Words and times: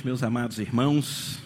meus 0.00 0.22
amados 0.22 0.58
irmãos. 0.58 1.38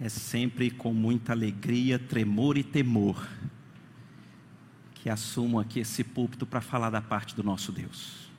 É 0.00 0.08
sempre 0.08 0.70
com 0.70 0.94
muita 0.94 1.32
alegria, 1.32 1.98
tremor 1.98 2.56
e 2.56 2.62
temor 2.62 3.28
que 4.94 5.10
assumo 5.10 5.60
aqui 5.60 5.80
esse 5.80 6.02
púlpito 6.02 6.46
para 6.46 6.62
falar 6.62 6.88
da 6.88 7.02
parte 7.02 7.36
do 7.36 7.42
nosso 7.42 7.70
Deus. 7.70 8.30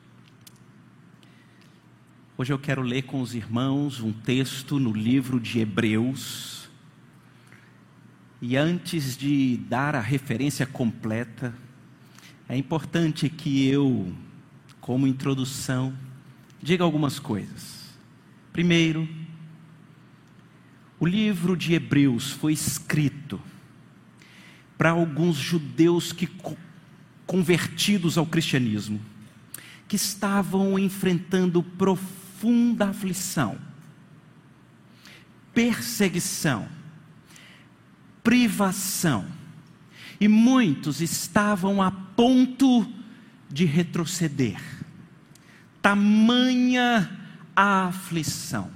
Hoje 2.36 2.51
eu 2.51 2.57
quero 2.57 2.81
ler 2.81 3.04
com 3.04 3.21
os 3.21 3.36
irmãos 3.36 3.99
um 3.99 4.12
texto 4.12 4.79
no 4.79 4.91
livro 4.91 5.39
de 5.39 5.59
Hebreus. 5.59 6.68
E 8.41 8.57
antes 8.57 9.16
de 9.16 9.57
dar 9.70 9.93
a 9.93 10.02
referência 10.02 10.66
completa, 10.66 11.54
é 12.50 12.57
importante 12.57 13.29
que 13.29 13.68
eu, 13.68 14.11
como 14.82 15.05
introdução, 15.05 15.95
diga 16.61 16.84
algumas 16.84 17.20
coisas. 17.20 17.75
Primeiro, 18.55 19.05
o 20.97 21.05
livro 21.05 21.57
de 21.57 21.73
Hebreus 21.73 22.32
foi 22.32 22.54
escrito 22.54 23.37
para 24.77 24.91
alguns 24.91 25.36
judeus 25.36 26.13
que 26.13 26.25
convertidos 27.27 28.18
ao 28.18 28.25
cristianismo, 28.25 29.01
que 29.89 29.97
estavam 29.97 30.79
enfrentando 30.79 31.61
profunda 31.61 32.91
aflição, 32.91 33.58
perseguição, 35.53 36.66
privação, 38.23 39.25
e 40.17 40.30
muitos 40.30 41.02
estavam 41.02 41.81
a 41.81 41.91
ponto 41.91 42.89
de 43.52 43.66
retroceder. 43.66 44.61
Tamanha 45.81 47.25
a 47.55 47.88
aflição. 47.88 48.69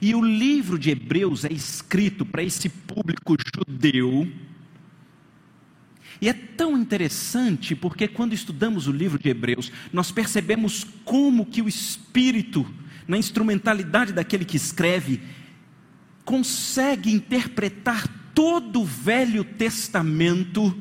E 0.00 0.14
o 0.14 0.22
livro 0.22 0.78
de 0.78 0.90
Hebreus 0.90 1.44
é 1.44 1.52
escrito 1.52 2.24
para 2.24 2.42
esse 2.42 2.68
público 2.68 3.36
judeu. 3.54 4.30
E 6.20 6.28
é 6.28 6.32
tão 6.32 6.76
interessante 6.76 7.74
porque 7.74 8.08
quando 8.08 8.32
estudamos 8.32 8.86
o 8.86 8.92
livro 8.92 9.18
de 9.18 9.28
Hebreus, 9.28 9.70
nós 9.92 10.10
percebemos 10.10 10.84
como 11.04 11.46
que 11.46 11.62
o 11.62 11.68
espírito, 11.68 12.66
na 13.06 13.16
instrumentalidade 13.16 14.12
daquele 14.12 14.44
que 14.44 14.56
escreve, 14.56 15.20
consegue 16.24 17.12
interpretar 17.12 18.08
todo 18.34 18.82
o 18.82 18.84
Velho 18.84 19.44
Testamento 19.44 20.76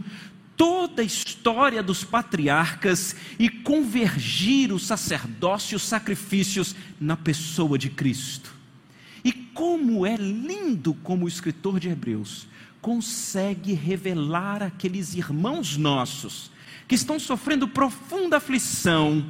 toda 0.57 1.01
a 1.01 1.05
história 1.05 1.83
dos 1.83 2.03
patriarcas 2.03 3.15
e 3.37 3.49
convergir 3.49 4.71
o 4.71 4.79
sacerdócio 4.79 5.75
e 5.75 5.77
os 5.77 5.83
sacrifícios 5.83 6.75
na 6.99 7.17
pessoa 7.17 7.77
de 7.77 7.89
Cristo. 7.89 8.53
E 9.23 9.31
como 9.31 10.05
é 10.05 10.15
lindo 10.15 10.93
como 10.95 11.25
o 11.25 11.27
escritor 11.27 11.79
de 11.79 11.89
Hebreus 11.89 12.47
consegue 12.81 13.73
revelar 13.73 14.61
aqueles 14.61 15.15
irmãos 15.15 15.75
nossos 15.75 16.51
que 16.87 16.93
estão 16.93 17.19
sofrendo 17.19 17.67
profunda 17.67 18.37
aflição, 18.37 19.25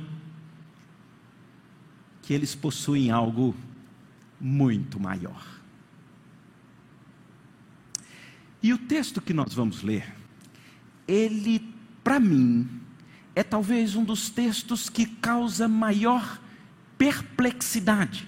que 2.22 2.34
eles 2.34 2.54
possuem 2.54 3.12
algo 3.12 3.56
muito 4.40 5.00
maior. 5.00 5.46
E 8.62 8.74
o 8.74 8.78
texto 8.78 9.22
que 9.22 9.34
nós 9.34 9.54
vamos 9.54 9.82
ler 9.82 10.14
ele, 11.08 11.60
para 12.04 12.20
mim, 12.20 12.70
é 13.36 13.44
talvez 13.44 13.96
um 13.96 14.04
dos 14.04 14.30
textos 14.30 14.90
que 14.90 15.06
causa 15.06 15.68
maior 15.68 16.40
perplexidade, 16.98 18.28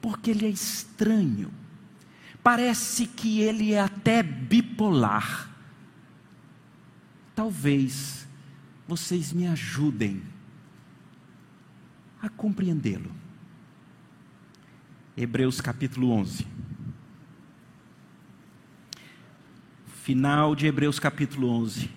porque 0.00 0.30
ele 0.30 0.46
é 0.46 0.50
estranho. 0.50 1.52
Parece 2.42 3.06
que 3.06 3.40
ele 3.40 3.72
é 3.72 3.80
até 3.80 4.22
bipolar. 4.22 5.50
Talvez 7.34 8.26
vocês 8.86 9.32
me 9.32 9.46
ajudem 9.46 10.22
a 12.20 12.28
compreendê-lo. 12.28 13.10
Hebreus 15.16 15.60
capítulo 15.60 16.10
11. 16.10 16.46
Final 20.04 20.54
de 20.54 20.66
Hebreus 20.66 20.98
capítulo 20.98 21.48
11, 21.48 21.88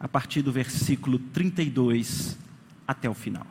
a 0.00 0.08
partir 0.08 0.40
do 0.40 0.50
versículo 0.50 1.18
32 1.18 2.38
até 2.88 3.10
o 3.10 3.14
final. 3.14 3.46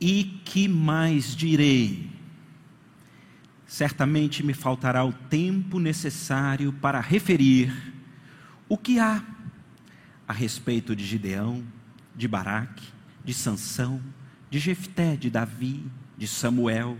E 0.00 0.40
que 0.44 0.68
mais 0.68 1.34
direi? 1.34 2.08
Certamente 3.66 4.44
me 4.44 4.54
faltará 4.54 5.04
o 5.04 5.12
tempo 5.12 5.80
necessário 5.80 6.72
para 6.74 7.00
referir 7.00 7.91
o 8.72 8.78
que 8.78 8.98
há 8.98 9.22
a 10.26 10.32
respeito 10.32 10.96
de 10.96 11.04
Gideão, 11.04 11.62
de 12.16 12.26
Baraque, 12.26 12.88
de 13.22 13.34
Sansão, 13.34 14.00
de 14.48 14.58
Jefté, 14.58 15.14
de 15.14 15.28
Davi, 15.28 15.84
de 16.16 16.26
Samuel 16.26 16.96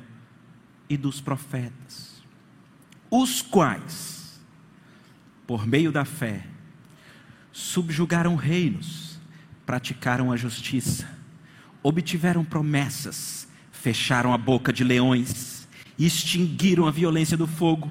e 0.87 0.99
dos 0.99 1.19
profetas, 1.23 2.23
os 3.11 3.41
quais, 3.41 4.39
por 5.47 5.67
meio 5.67 5.91
da 5.91 6.05
fé, 6.05 6.47
subjugaram 7.51 8.37
reinos, 8.37 9.19
praticaram 9.65 10.31
a 10.31 10.37
justiça, 10.37 11.09
obtiveram 11.83 12.45
promessas, 12.45 13.49
fecharam 13.71 14.35
a 14.35 14.37
boca 14.37 14.75
de 14.75 14.85
leões, 14.85 15.67
extinguiram 15.99 16.87
a 16.87 16.91
violência 16.91 17.35
do 17.35 17.47
fogo, 17.47 17.91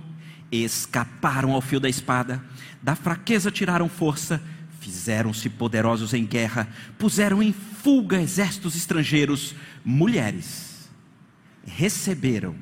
escaparam 0.51 1.51
ao 1.51 1.61
fio 1.61 1.79
da 1.79 1.87
espada, 1.87 2.43
da 2.81 2.95
fraqueza 2.95 3.49
tiraram 3.49 3.87
força, 3.87 4.41
fizeram-se 4.79 5.49
poderosos 5.49 6.13
em 6.13 6.25
guerra, 6.25 6.67
puseram 6.97 7.41
em 7.41 7.53
fuga 7.53 8.21
exércitos 8.21 8.75
estrangeiros, 8.75 9.55
mulheres, 9.85 10.89
receberam 11.65 12.55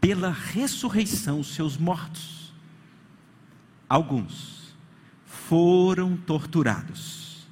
pela 0.00 0.30
ressurreição 0.30 1.42
seus 1.42 1.76
mortos. 1.76 2.52
Alguns 3.88 4.74
foram 5.26 6.16
torturados, 6.16 7.46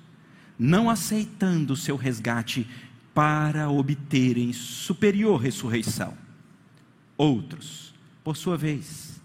não 0.59 0.89
aceitando 0.89 1.77
seu 1.77 1.97
resgate 1.97 2.67
para 3.15 3.69
obterem 3.69 4.53
superior 4.53 5.41
ressurreição. 5.41 6.15
Outros, 7.17 7.95
por 8.25 8.37
sua 8.37 8.57
vez, 8.57 9.21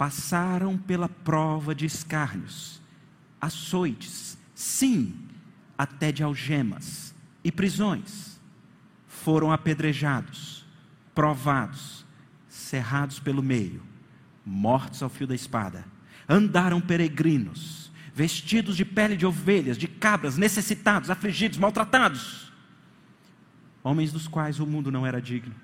passaram 0.00 0.78
pela 0.78 1.10
prova 1.10 1.74
de 1.74 1.84
escárnios, 1.84 2.80
açoites, 3.38 4.38
sim, 4.54 5.14
até 5.76 6.10
de 6.10 6.22
algemas 6.22 7.14
e 7.44 7.52
prisões. 7.52 8.40
Foram 9.06 9.52
apedrejados, 9.52 10.64
provados, 11.14 12.06
cerrados 12.48 13.18
pelo 13.20 13.42
meio, 13.42 13.82
mortos 14.42 15.02
ao 15.02 15.10
fio 15.10 15.26
da 15.26 15.34
espada. 15.34 15.84
Andaram 16.26 16.80
peregrinos, 16.80 17.92
vestidos 18.14 18.78
de 18.78 18.86
pele 18.86 19.18
de 19.18 19.26
ovelhas, 19.26 19.76
de 19.76 19.86
cabras, 19.86 20.38
necessitados, 20.38 21.10
afligidos, 21.10 21.58
maltratados. 21.58 22.50
Homens 23.82 24.10
dos 24.12 24.26
quais 24.26 24.60
o 24.60 24.66
mundo 24.66 24.90
não 24.90 25.06
era 25.06 25.20
digno, 25.20 25.54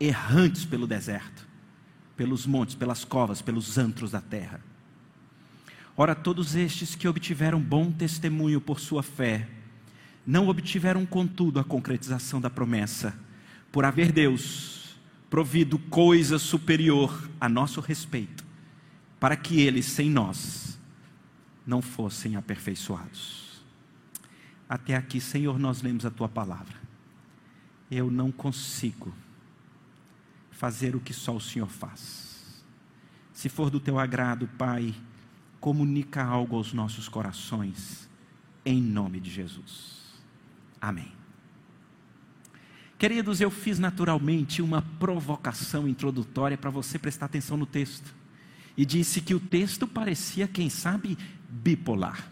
errantes 0.00 0.64
pelo 0.64 0.86
deserto 0.86 1.46
pelos 2.16 2.46
montes, 2.46 2.74
pelas 2.74 3.04
covas, 3.04 3.42
pelos 3.42 3.76
antros 3.76 4.10
da 4.10 4.20
terra. 4.20 4.60
Ora, 5.96 6.14
todos 6.14 6.54
estes 6.54 6.94
que 6.94 7.08
obtiveram 7.08 7.60
bom 7.60 7.90
testemunho 7.90 8.60
por 8.60 8.80
sua 8.80 9.02
fé, 9.02 9.48
não 10.26 10.48
obtiveram, 10.48 11.06
contudo, 11.06 11.60
a 11.60 11.64
concretização 11.64 12.40
da 12.40 12.50
promessa, 12.50 13.14
por 13.70 13.84
haver 13.84 14.12
Deus 14.12 14.96
provido 15.30 15.78
coisa 15.78 16.38
superior 16.38 17.28
a 17.40 17.48
nosso 17.48 17.80
respeito, 17.80 18.44
para 19.18 19.36
que 19.36 19.60
eles, 19.60 19.86
sem 19.86 20.10
nós, 20.10 20.78
não 21.66 21.82
fossem 21.82 22.36
aperfeiçoados. 22.36 23.62
Até 24.68 24.96
aqui, 24.96 25.20
Senhor, 25.20 25.58
nós 25.58 25.82
lemos 25.82 26.04
a 26.04 26.10
tua 26.10 26.28
palavra. 26.28 26.76
Eu 27.90 28.10
não 28.10 28.32
consigo 28.32 29.12
fazer 30.56 30.96
o 30.96 31.00
que 31.00 31.12
só 31.12 31.36
o 31.36 31.40
Senhor 31.40 31.68
faz. 31.68 32.64
Se 33.32 33.48
for 33.48 33.68
do 33.68 33.78
teu 33.78 33.98
agrado, 33.98 34.48
Pai, 34.56 34.94
comunica 35.60 36.24
algo 36.24 36.56
aos 36.56 36.72
nossos 36.72 37.08
corações, 37.08 38.08
em 38.64 38.80
nome 38.80 39.20
de 39.20 39.30
Jesus. 39.30 40.14
Amém. 40.80 41.12
Queridos, 42.98 43.42
eu 43.42 43.50
fiz 43.50 43.78
naturalmente 43.78 44.62
uma 44.62 44.80
provocação 44.80 45.86
introdutória 45.86 46.56
para 46.56 46.70
você 46.70 46.98
prestar 46.98 47.26
atenção 47.26 47.58
no 47.58 47.66
texto. 47.66 48.14
E 48.74 48.86
disse 48.86 49.20
que 49.20 49.34
o 49.34 49.40
texto 49.40 49.86
parecia, 49.86 50.48
quem 50.48 50.70
sabe, 50.70 51.18
bipolar. 51.48 52.30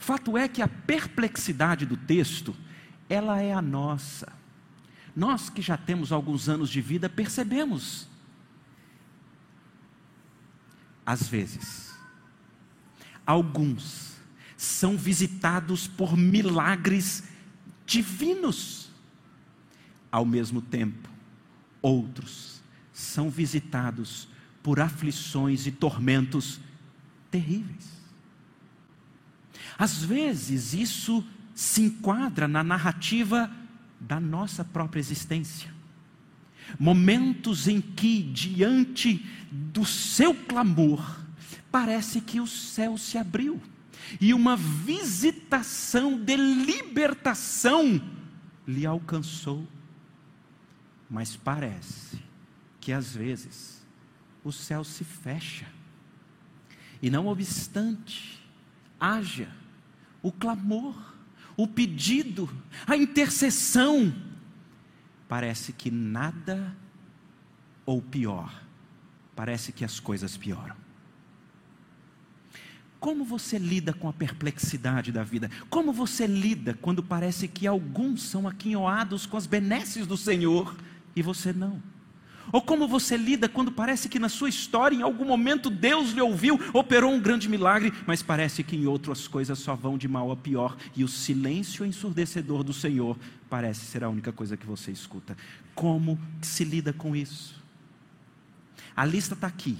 Fato 0.00 0.36
é 0.36 0.48
que 0.48 0.60
a 0.60 0.66
perplexidade 0.66 1.86
do 1.86 1.96
texto, 1.96 2.54
ela 3.08 3.40
é 3.40 3.52
a 3.52 3.62
nossa. 3.62 4.43
Nós 5.14 5.48
que 5.48 5.62
já 5.62 5.76
temos 5.76 6.10
alguns 6.10 6.48
anos 6.48 6.68
de 6.68 6.80
vida 6.80 7.08
percebemos. 7.08 8.08
Às 11.06 11.28
vezes, 11.28 11.94
alguns 13.26 14.14
são 14.56 14.96
visitados 14.96 15.86
por 15.86 16.16
milagres 16.16 17.24
divinos. 17.86 18.90
Ao 20.10 20.24
mesmo 20.24 20.60
tempo, 20.62 21.08
outros 21.82 22.62
são 22.92 23.28
visitados 23.28 24.28
por 24.62 24.80
aflições 24.80 25.66
e 25.66 25.70
tormentos 25.70 26.58
terríveis. 27.30 27.94
Às 29.76 30.02
vezes, 30.02 30.72
isso 30.72 31.24
se 31.54 31.82
enquadra 31.82 32.48
na 32.48 32.64
narrativa 32.64 33.50
da 34.06 34.20
nossa 34.20 34.64
própria 34.64 35.00
existência. 35.00 35.72
Momentos 36.78 37.68
em 37.68 37.80
que, 37.80 38.22
diante 38.22 39.24
do 39.50 39.84
seu 39.84 40.34
clamor, 40.34 41.20
parece 41.70 42.20
que 42.20 42.40
o 42.40 42.46
céu 42.46 42.96
se 42.96 43.18
abriu 43.18 43.60
e 44.20 44.32
uma 44.32 44.56
visitação 44.56 46.18
de 46.18 46.36
libertação 46.36 48.00
lhe 48.66 48.86
alcançou. 48.86 49.66
Mas 51.08 51.36
parece 51.36 52.18
que 52.80 52.92
às 52.92 53.14
vezes 53.14 53.82
o 54.42 54.52
céu 54.52 54.84
se 54.84 55.04
fecha, 55.04 55.66
e 57.00 57.10
não 57.10 57.26
obstante, 57.26 58.40
haja 58.98 59.48
o 60.22 60.32
clamor, 60.32 61.13
o 61.56 61.66
pedido, 61.66 62.48
a 62.86 62.96
intercessão, 62.96 64.14
parece 65.28 65.72
que 65.72 65.90
nada, 65.90 66.76
ou 67.86 68.02
pior, 68.02 68.62
parece 69.34 69.72
que 69.72 69.84
as 69.84 70.00
coisas 70.00 70.36
pioram. 70.36 70.76
Como 72.98 73.24
você 73.24 73.58
lida 73.58 73.92
com 73.92 74.08
a 74.08 74.12
perplexidade 74.14 75.12
da 75.12 75.22
vida? 75.22 75.50
Como 75.68 75.92
você 75.92 76.26
lida 76.26 76.72
quando 76.80 77.02
parece 77.02 77.46
que 77.46 77.66
alguns 77.66 78.22
são 78.22 78.48
aquinhoados 78.48 79.26
com 79.26 79.36
as 79.36 79.46
benesses 79.46 80.06
do 80.06 80.16
Senhor 80.16 80.74
e 81.14 81.20
você 81.20 81.52
não? 81.52 81.82
Ou 82.52 82.62
como 82.62 82.86
você 82.86 83.16
lida 83.16 83.48
quando 83.48 83.72
parece 83.72 84.08
que 84.08 84.18
na 84.18 84.28
sua 84.28 84.48
história, 84.48 84.96
em 84.96 85.02
algum 85.02 85.24
momento, 85.24 85.70
Deus 85.70 86.10
lhe 86.10 86.20
ouviu, 86.20 86.58
operou 86.72 87.12
um 87.12 87.20
grande 87.20 87.48
milagre, 87.48 87.92
mas 88.06 88.22
parece 88.22 88.62
que 88.62 88.76
em 88.76 88.86
outras 88.86 89.26
coisas 89.26 89.58
só 89.58 89.74
vão 89.74 89.98
de 89.98 90.06
mal 90.06 90.30
a 90.30 90.36
pior 90.36 90.76
e 90.96 91.02
o 91.02 91.08
silêncio 91.08 91.84
ensurdecedor 91.84 92.62
do 92.62 92.72
Senhor 92.72 93.16
parece 93.48 93.84
ser 93.86 94.04
a 94.04 94.08
única 94.08 94.32
coisa 94.32 94.56
que 94.56 94.66
você 94.66 94.90
escuta. 94.90 95.36
Como 95.74 96.18
se 96.42 96.64
lida 96.64 96.92
com 96.92 97.16
isso? 97.16 97.62
A 98.96 99.04
lista 99.04 99.34
está 99.34 99.46
aqui. 99.46 99.78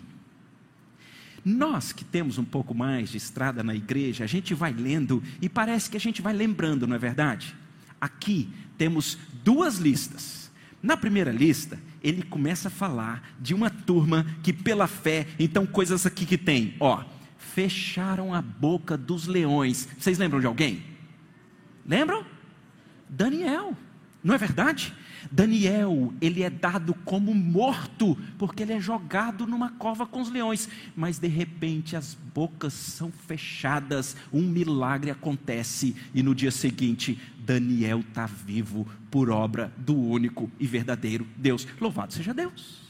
Nós 1.45 1.93
que 1.93 2.05
temos 2.05 2.39
um 2.39 2.45
pouco 2.45 2.75
mais 2.75 3.11
de 3.11 3.19
estrada 3.19 3.63
na 3.63 3.75
igreja, 3.75 4.25
a 4.25 4.27
gente 4.27 4.55
vai 4.55 4.73
lendo 4.73 5.23
e 5.43 5.49
parece 5.49 5.91
que 5.91 5.97
a 5.97 6.01
gente 6.01 6.23
vai 6.23 6.33
lembrando, 6.33 6.87
não 6.87 6.97
é 6.97 6.99
verdade? 6.99 7.55
Aqui 8.01 8.49
temos 8.79 9.19
duas 9.45 9.77
listas. 9.77 10.51
Na 10.83 10.97
primeira 10.97 11.31
lista, 11.31 11.79
ele 12.05 12.23
começa 12.23 12.69
a 12.69 12.71
falar 12.71 13.35
de 13.41 13.55
uma 13.55 13.71
turma 13.71 14.27
que 14.43 14.53
pela 14.53 14.87
fé, 14.87 15.27
então 15.39 15.65
coisas 15.65 16.05
aqui 16.05 16.27
que 16.27 16.37
tem, 16.37 16.75
ó, 16.79 17.03
fecharam 17.39 18.35
a 18.35 18.43
boca 18.43 18.97
dos 18.97 19.27
leões. 19.27 19.89
Vocês 19.99 20.19
lembram 20.19 20.39
de 20.39 20.47
alguém? 20.47 20.83
Lembram? 21.87 22.25
Daniel, 23.09 23.75
não 24.23 24.35
é 24.35 24.39
verdade? 24.39 24.95
Daniel, 25.31 26.13
ele 26.21 26.43
é 26.43 26.51
dado 26.51 26.93
como 27.05 27.35
morto, 27.35 28.17
porque 28.39 28.63
ele 28.63 28.75
é 28.75 28.81
jogado 28.81 29.47
numa 29.47 29.71
cova 29.71 30.07
com 30.07 30.21
os 30.21 30.31
leões, 30.31 30.69
mas 30.95 31.19
de 31.19 31.29
repente 31.29 31.97
as 31.97 32.15
bocas 32.35 32.73
são 32.73 33.11
fechadas, 33.11 34.17
um 34.33 34.43
milagre 34.43 35.11
acontece, 35.11 35.97
e 36.15 36.23
no 36.23 36.35
dia 36.35 36.51
seguinte 36.51 37.19
Daniel 37.45 38.01
está 38.01 38.27
vivo 38.27 38.87
por 39.11 39.31
obra 39.31 39.73
do 39.77 39.95
único 39.95 40.51
e 40.59 40.67
verdadeiro 40.67 41.27
Deus. 41.37 41.67
Louvado 41.81 42.13
seja 42.13 42.33
Deus. 42.33 42.83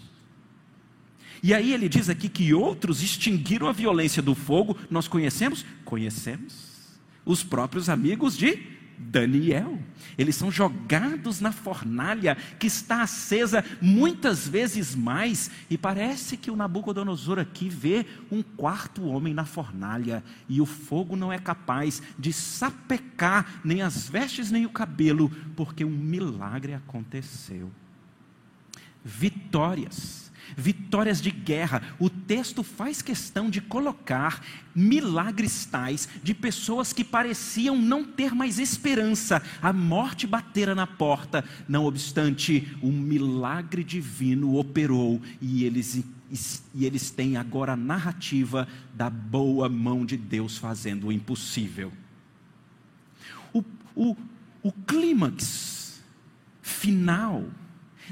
E 1.42 1.52
aí 1.52 1.72
ele 1.72 1.88
diz 1.88 2.08
aqui 2.08 2.28
que 2.28 2.54
outros 2.54 3.02
extinguiram 3.02 3.68
a 3.68 3.72
violência 3.72 4.22
do 4.22 4.34
fogo. 4.34 4.78
Nós 4.90 5.08
conhecemos? 5.08 5.64
Conhecemos. 5.84 6.72
Os 7.24 7.42
próprios 7.42 7.88
amigos 7.88 8.36
de 8.36 8.74
Daniel. 8.98 9.78
Eles 10.16 10.36
são 10.36 10.50
jogados 10.50 11.40
na 11.40 11.52
fornalha 11.52 12.36
que 12.58 12.66
está 12.66 13.02
acesa 13.02 13.64
muitas 13.80 14.46
vezes 14.46 14.94
mais, 14.94 15.50
e 15.68 15.76
parece 15.76 16.36
que 16.36 16.50
o 16.50 16.56
Nabucodonosor 16.56 17.38
aqui 17.38 17.68
vê 17.68 18.06
um 18.30 18.42
quarto 18.42 19.04
homem 19.04 19.34
na 19.34 19.44
fornalha, 19.44 20.22
e 20.48 20.60
o 20.60 20.66
fogo 20.66 21.16
não 21.16 21.32
é 21.32 21.38
capaz 21.38 22.02
de 22.18 22.32
sapecar 22.32 23.60
nem 23.64 23.82
as 23.82 24.08
vestes 24.08 24.50
nem 24.50 24.66
o 24.66 24.70
cabelo, 24.70 25.30
porque 25.56 25.84
um 25.84 25.90
milagre 25.90 26.74
aconteceu. 26.74 27.70
Vitórias 29.04 30.24
vitórias 30.56 31.20
de 31.20 31.30
guerra. 31.30 31.82
O 31.98 32.08
texto 32.08 32.62
faz 32.62 33.02
questão 33.02 33.50
de 33.50 33.60
colocar 33.60 34.44
milagres 34.74 35.64
tais 35.66 36.08
de 36.22 36.34
pessoas 36.34 36.92
que 36.92 37.04
pareciam 37.04 37.76
não 37.76 38.04
ter 38.04 38.34
mais 38.34 38.58
esperança. 38.58 39.42
A 39.62 39.72
morte 39.72 40.26
batera 40.26 40.74
na 40.74 40.86
porta, 40.86 41.44
não 41.68 41.84
obstante, 41.84 42.76
um 42.82 42.92
milagre 42.92 43.84
divino 43.84 44.56
operou 44.56 45.20
e 45.40 45.64
eles 45.64 46.04
e 46.74 46.84
eles 46.84 47.10
têm 47.10 47.36
agora 47.36 47.74
a 47.74 47.76
narrativa 47.76 48.66
da 48.92 49.08
boa 49.08 49.68
mão 49.68 50.04
de 50.04 50.16
Deus 50.16 50.58
fazendo 50.58 51.06
o 51.06 51.12
impossível. 51.12 51.92
O, 53.52 53.62
o, 53.94 54.16
o 54.62 54.72
clímax 54.72 56.02
final 56.60 57.44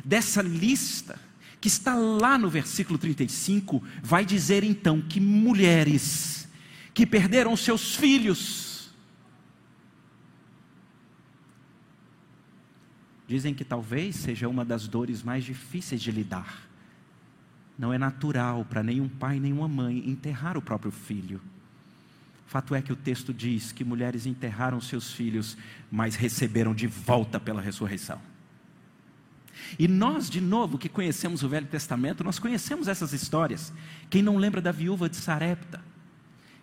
dessa 0.05 0.41
lista 0.41 1.19
que 1.63 1.69
está 1.69 1.95
lá 1.95 2.37
no 2.37 2.51
versículo 2.51 2.99
35, 2.99 3.81
vai 4.03 4.25
dizer 4.25 4.65
então 4.65 5.01
que 5.01 5.21
mulheres 5.21 6.49
que 6.93 7.07
perderam 7.07 7.57
seus 7.57 7.95
filhos, 7.95 8.93
dizem 13.29 13.55
que 13.55 13.65
talvez 13.65 14.17
seja 14.17 14.49
uma 14.49 14.65
das 14.65 14.89
dores 14.89 15.23
mais 15.23 15.45
difíceis 15.45 16.03
de 16.03 16.11
lidar. 16.11 16.69
Não 17.79 17.93
é 17.93 17.97
natural 17.97 18.65
para 18.65 18.83
nenhum 18.83 19.09
pai, 19.09 19.39
nenhuma 19.39 19.69
mãe 19.69 20.11
enterrar 20.11 20.59
o 20.59 20.63
próprio 20.63 20.91
filho. 20.91 21.41
Fato 22.49 22.75
é 22.75 22.83
que 22.83 22.93
o 22.93 22.97
texto 22.97 23.33
diz 23.33 23.71
que 23.71 23.85
mulheres 23.85 24.27
enterraram 24.27 24.81
seus 24.81 25.13
filhos, 25.13 25.57
mas 25.93 26.17
receberam 26.17 26.75
de 26.75 26.89
volta 26.89 27.39
pela 27.39 27.63
ressurreição. 27.63 28.32
E 29.79 29.87
nós, 29.89 30.29
de 30.29 30.41
novo, 30.41 30.79
que 30.79 30.89
conhecemos 30.89 31.43
o 31.43 31.49
Velho 31.49 31.67
Testamento, 31.67 32.25
nós 32.25 32.39
conhecemos 32.39 32.89
essas 32.89 33.13
histórias. 33.13 33.73
Quem 34.11 34.23
não 34.23 34.37
lembra 34.37 34.61
da 34.61 34.73
viúva 34.73 35.09
de 35.09 35.17
Sarepta? 35.17 35.83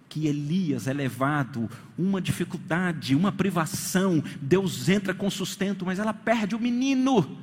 Que 0.08 0.28
Elias 0.28 0.88
é 0.88 0.94
levado, 0.94 1.70
uma 1.98 2.20
dificuldade, 2.20 3.16
uma 3.16 3.32
privação, 3.32 4.24
Deus 4.42 4.90
entra 4.90 5.14
com 5.14 5.30
sustento, 5.30 5.86
mas 5.86 6.00
ela 6.00 6.14
perde 6.14 6.56
o 6.56 6.60
menino. 6.60 7.38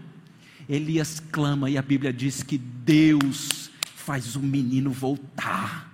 Elias 0.68 1.20
clama 1.30 1.70
e 1.70 1.78
a 1.78 1.82
Bíblia 1.82 2.12
diz 2.12 2.42
que 2.42 2.58
Deus 2.58 3.70
faz 3.94 4.34
o 4.34 4.40
menino 4.40 4.90
voltar. 4.90 5.92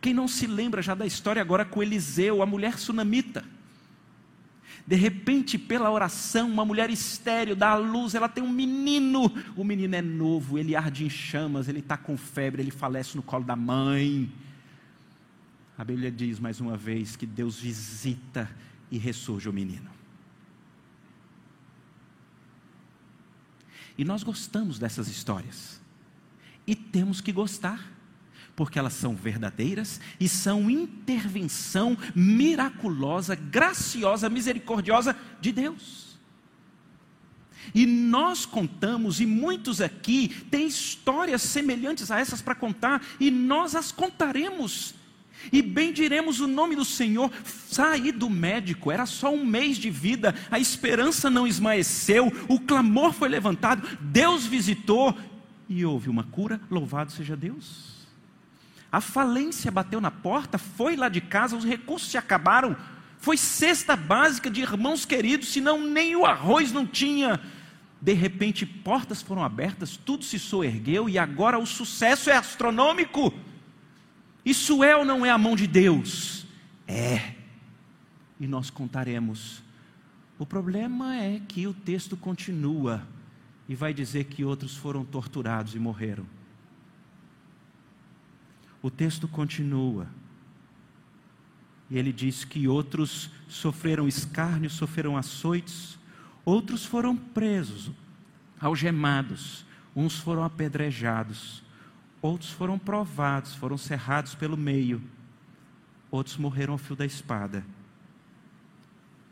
Quem 0.00 0.12
não 0.12 0.28
se 0.28 0.46
lembra 0.46 0.82
já 0.82 0.94
da 0.94 1.06
história 1.06 1.40
agora 1.40 1.64
com 1.64 1.82
Eliseu, 1.82 2.42
a 2.42 2.46
mulher 2.46 2.78
sunamita? 2.78 3.44
De 4.86 4.96
repente, 4.96 5.56
pela 5.56 5.90
oração, 5.90 6.50
uma 6.50 6.64
mulher 6.64 6.90
estéreo 6.90 7.56
dá 7.56 7.70
à 7.70 7.76
luz, 7.76 8.14
ela 8.14 8.28
tem 8.28 8.44
um 8.44 8.50
menino. 8.50 9.32
O 9.56 9.64
menino 9.64 9.94
é 9.94 10.02
novo, 10.02 10.58
ele 10.58 10.76
arde 10.76 11.04
em 11.04 11.10
chamas, 11.10 11.68
ele 11.68 11.78
está 11.78 11.96
com 11.96 12.16
febre, 12.16 12.60
ele 12.60 12.70
falece 12.70 13.16
no 13.16 13.22
colo 13.22 13.44
da 13.44 13.56
mãe. 13.56 14.30
A 15.78 15.84
Bíblia 15.84 16.10
diz 16.10 16.38
mais 16.38 16.60
uma 16.60 16.76
vez 16.76 17.16
que 17.16 17.24
Deus 17.24 17.58
visita 17.58 18.50
e 18.90 18.98
ressurge 18.98 19.48
o 19.48 19.52
menino. 19.52 19.90
E 23.96 24.04
nós 24.04 24.22
gostamos 24.22 24.78
dessas 24.78 25.08
histórias. 25.08 25.80
E 26.66 26.74
temos 26.74 27.20
que 27.20 27.32
gostar 27.32 27.93
porque 28.56 28.78
elas 28.78 28.92
são 28.92 29.14
verdadeiras 29.14 30.00
e 30.20 30.28
são 30.28 30.70
intervenção 30.70 31.96
miraculosa, 32.14 33.34
graciosa, 33.34 34.28
misericordiosa 34.28 35.16
de 35.40 35.52
Deus. 35.52 36.04
E 37.74 37.86
nós 37.86 38.44
contamos, 38.44 39.20
e 39.20 39.26
muitos 39.26 39.80
aqui 39.80 40.28
têm 40.50 40.66
histórias 40.66 41.42
semelhantes 41.42 42.10
a 42.10 42.18
essas 42.18 42.42
para 42.42 42.54
contar, 42.54 43.04
e 43.18 43.30
nós 43.30 43.74
as 43.74 43.90
contaremos. 43.90 44.94
E 45.52 45.60
bendiremos 45.60 46.40
o 46.40 46.46
nome 46.46 46.76
do 46.76 46.84
Senhor. 46.84 47.30
Saí 47.44 48.12
do 48.12 48.30
médico, 48.30 48.90
era 48.90 49.06
só 49.06 49.32
um 49.32 49.44
mês 49.44 49.76
de 49.76 49.90
vida, 49.90 50.34
a 50.50 50.58
esperança 50.58 51.28
não 51.28 51.46
esmaeceu, 51.46 52.32
o 52.48 52.60
clamor 52.60 53.12
foi 53.12 53.28
levantado, 53.28 53.98
Deus 54.00 54.46
visitou 54.46 55.16
e 55.68 55.84
houve 55.84 56.08
uma 56.08 56.24
cura. 56.24 56.60
Louvado 56.70 57.12
seja 57.12 57.36
Deus. 57.36 57.93
A 58.94 59.00
falência 59.00 59.72
bateu 59.72 60.00
na 60.00 60.12
porta, 60.12 60.56
foi 60.56 60.94
lá 60.94 61.08
de 61.08 61.20
casa, 61.20 61.56
os 61.56 61.64
recursos 61.64 62.08
se 62.08 62.16
acabaram. 62.16 62.76
Foi 63.18 63.36
cesta 63.36 63.96
básica 63.96 64.48
de 64.48 64.60
irmãos 64.60 65.04
queridos, 65.04 65.48
senão 65.48 65.84
nem 65.84 66.14
o 66.14 66.24
arroz 66.24 66.70
não 66.70 66.86
tinha. 66.86 67.40
De 68.00 68.12
repente, 68.12 68.64
portas 68.64 69.20
foram 69.20 69.42
abertas, 69.42 69.96
tudo 69.96 70.22
se 70.22 70.38
soergueu 70.38 71.08
e 71.08 71.18
agora 71.18 71.58
o 71.58 71.66
sucesso 71.66 72.30
é 72.30 72.36
astronômico. 72.36 73.34
Isso 74.44 74.84
é 74.84 74.94
ou 74.94 75.04
não 75.04 75.26
é 75.26 75.30
a 75.30 75.38
mão 75.38 75.56
de 75.56 75.66
Deus? 75.66 76.46
É. 76.86 77.34
E 78.38 78.46
nós 78.46 78.70
contaremos. 78.70 79.60
O 80.38 80.46
problema 80.46 81.16
é 81.16 81.40
que 81.48 81.66
o 81.66 81.74
texto 81.74 82.16
continua 82.16 83.04
e 83.68 83.74
vai 83.74 83.92
dizer 83.92 84.26
que 84.26 84.44
outros 84.44 84.76
foram 84.76 85.04
torturados 85.04 85.74
e 85.74 85.80
morreram. 85.80 86.24
O 88.84 88.90
texto 88.90 89.26
continua. 89.26 90.06
E 91.88 91.96
ele 91.96 92.12
diz 92.12 92.44
que 92.44 92.68
outros 92.68 93.30
sofreram 93.48 94.06
escárnio, 94.06 94.68
sofreram 94.68 95.16
açoites, 95.16 95.98
outros 96.44 96.84
foram 96.84 97.16
presos, 97.16 97.90
algemados, 98.60 99.64
uns 99.96 100.18
foram 100.18 100.44
apedrejados, 100.44 101.64
Outros 102.24 102.52
foram 102.52 102.78
provados, 102.78 103.54
foram 103.54 103.76
cerrados 103.76 104.34
pelo 104.34 104.56
meio. 104.56 105.02
Outros 106.10 106.38
morreram 106.38 106.72
ao 106.72 106.78
fio 106.78 106.96
da 106.96 107.04
espada. 107.04 107.62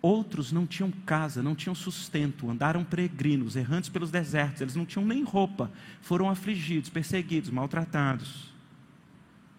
Outros 0.02 0.52
não 0.52 0.66
tinham 0.66 0.90
casa, 0.90 1.42
não 1.42 1.54
tinham 1.54 1.74
sustento, 1.74 2.50
andaram 2.50 2.84
peregrinos, 2.84 3.56
errantes 3.56 3.88
pelos 3.88 4.10
desertos, 4.10 4.60
eles 4.60 4.76
não 4.76 4.84
tinham 4.84 5.06
nem 5.06 5.24
roupa, 5.24 5.72
foram 6.02 6.28
afligidos, 6.28 6.90
perseguidos, 6.90 7.48
maltratados, 7.48 8.51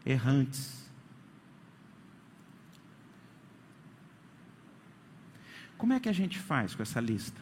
errantes. 0.05 0.83
Como 5.77 5.93
é 5.93 6.00
que 6.00 6.10
a 6.10 6.13
gente 6.13 6.39
faz 6.39 6.74
com 6.74 6.81
essa 6.81 7.00
lista? 7.00 7.41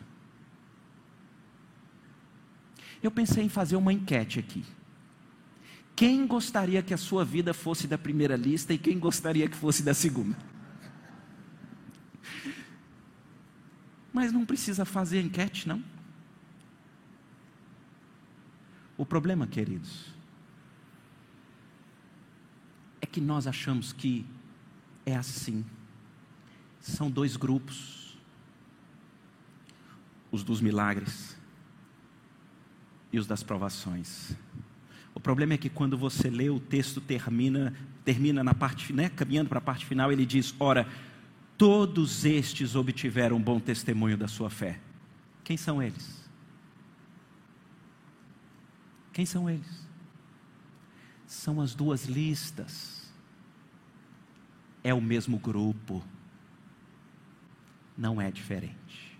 Eu 3.01 3.11
pensei 3.11 3.43
em 3.43 3.49
fazer 3.49 3.75
uma 3.75 3.93
enquete 3.93 4.39
aqui. 4.39 4.63
Quem 5.95 6.25
gostaria 6.25 6.81
que 6.81 6.93
a 6.93 6.97
sua 6.97 7.23
vida 7.23 7.53
fosse 7.53 7.87
da 7.87 7.97
primeira 7.97 8.35
lista 8.35 8.73
e 8.73 8.77
quem 8.77 8.97
gostaria 8.97 9.47
que 9.47 9.55
fosse 9.55 9.83
da 9.83 9.93
segunda? 9.93 10.37
Mas 14.11 14.31
não 14.31 14.45
precisa 14.45 14.85
fazer 14.85 15.21
enquete, 15.21 15.67
não. 15.67 15.83
O 18.97 19.05
problema, 19.05 19.47
queridos, 19.47 20.13
que 23.11 23.19
nós 23.21 23.47
achamos 23.47 23.91
que 23.91 24.25
é 25.05 25.15
assim. 25.15 25.65
São 26.79 27.11
dois 27.11 27.35
grupos: 27.35 28.17
os 30.31 30.43
dos 30.43 30.61
milagres 30.61 31.37
e 33.11 33.19
os 33.19 33.27
das 33.27 33.43
provações. 33.43 34.35
O 35.13 35.19
problema 35.19 35.53
é 35.53 35.57
que 35.57 35.69
quando 35.69 35.97
você 35.97 36.29
lê 36.29 36.49
o 36.49 36.59
texto 36.59 37.01
termina, 37.01 37.75
termina 38.05 38.43
na 38.43 38.53
parte, 38.53 38.93
né, 38.93 39.09
caminhando 39.09 39.49
para 39.49 39.59
a 39.59 39.61
parte 39.61 39.85
final, 39.85 40.11
ele 40.11 40.25
diz: 40.25 40.55
"Ora, 40.59 40.87
todos 41.57 42.23
estes 42.23 42.75
obtiveram 42.75 43.41
bom 43.41 43.59
testemunho 43.59 44.17
da 44.17 44.27
sua 44.27 44.49
fé". 44.49 44.79
Quem 45.43 45.57
são 45.57 45.83
eles? 45.83 46.21
Quem 49.11 49.25
são 49.25 49.49
eles? 49.49 49.87
São 51.27 51.59
as 51.59 51.75
duas 51.75 52.05
listas. 52.05 53.00
É 54.83 54.93
o 54.93 55.01
mesmo 55.01 55.37
grupo. 55.37 56.03
Não 57.97 58.21
é 58.21 58.31
diferente. 58.31 59.11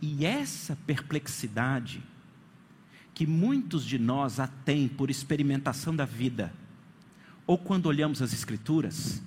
E 0.00 0.24
essa 0.24 0.76
perplexidade, 0.86 2.02
que 3.12 3.26
muitos 3.26 3.84
de 3.84 3.98
nós 3.98 4.40
a 4.40 4.46
têm 4.46 4.88
por 4.88 5.10
experimentação 5.10 5.94
da 5.94 6.06
vida, 6.06 6.52
ou 7.46 7.58
quando 7.58 7.86
olhamos 7.86 8.22
as 8.22 8.32
Escrituras, 8.32 9.22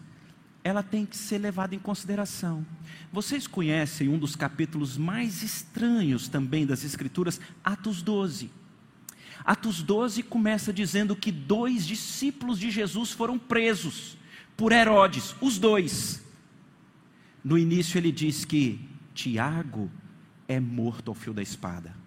ela 0.63 0.81
tem 0.81 1.05
que 1.05 1.17
ser 1.17 1.37
levada 1.37 1.75
em 1.75 1.79
consideração. 1.79 2.65
Vocês 3.11 3.45
conhecem 3.45 4.07
um 4.07 4.17
dos 4.17 4.35
capítulos 4.35 4.97
mais 4.97 5.43
estranhos 5.43 6.27
também 6.27 6.65
das 6.65 6.83
Escrituras, 6.83 7.39
Atos 7.63 8.01
12. 8.01 8.49
Atos 9.45 9.81
12 9.81 10.23
começa 10.23 10.71
dizendo 10.71 11.15
que 11.15 11.31
dois 11.31 11.85
discípulos 11.85 12.59
de 12.59 12.71
Jesus 12.71 13.11
foram 13.11 13.37
presos 13.37 14.17
por 14.55 14.71
Herodes, 14.71 15.35
os 15.41 15.57
dois. 15.57 16.23
No 17.43 17.57
início 17.57 17.97
ele 17.97 18.11
diz 18.11 18.45
que 18.45 18.79
Tiago 19.13 19.91
é 20.47 20.59
morto 20.59 21.09
ao 21.09 21.15
fio 21.15 21.33
da 21.33 21.41
espada. 21.41 22.02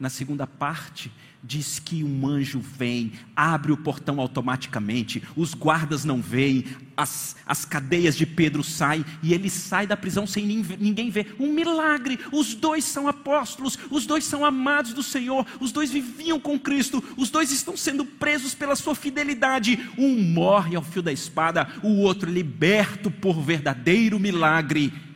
Na 0.00 0.08
segunda 0.08 0.46
parte, 0.46 1.12
diz 1.44 1.78
que 1.78 2.02
um 2.02 2.26
anjo 2.26 2.58
vem, 2.58 3.12
abre 3.36 3.70
o 3.70 3.76
portão 3.76 4.18
automaticamente, 4.18 5.22
os 5.36 5.52
guardas 5.52 6.06
não 6.06 6.22
veem, 6.22 6.64
as, 6.96 7.36
as 7.46 7.66
cadeias 7.66 8.16
de 8.16 8.24
Pedro 8.24 8.64
saem 8.64 9.04
e 9.22 9.34
ele 9.34 9.50
sai 9.50 9.86
da 9.86 9.98
prisão 9.98 10.26
sem 10.26 10.46
ninguém 10.46 11.10
ver. 11.10 11.36
Um 11.38 11.52
milagre! 11.52 12.18
Os 12.32 12.54
dois 12.54 12.84
são 12.84 13.08
apóstolos, 13.08 13.78
os 13.90 14.06
dois 14.06 14.24
são 14.24 14.42
amados 14.42 14.94
do 14.94 15.02
Senhor, 15.02 15.46
os 15.60 15.70
dois 15.70 15.90
viviam 15.90 16.40
com 16.40 16.58
Cristo, 16.58 17.04
os 17.18 17.28
dois 17.28 17.52
estão 17.52 17.76
sendo 17.76 18.06
presos 18.06 18.54
pela 18.54 18.76
sua 18.76 18.94
fidelidade. 18.94 19.86
Um 19.98 20.18
morre 20.18 20.76
ao 20.76 20.82
fio 20.82 21.02
da 21.02 21.12
espada, 21.12 21.68
o 21.82 21.98
outro 22.00 22.30
liberto 22.30 23.10
por 23.10 23.38
verdadeiro 23.42 24.18
milagre 24.18 25.09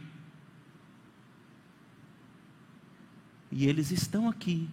E 3.57 3.69
eles 3.69 3.93
estão 3.93 4.29
aqui, 4.29 4.69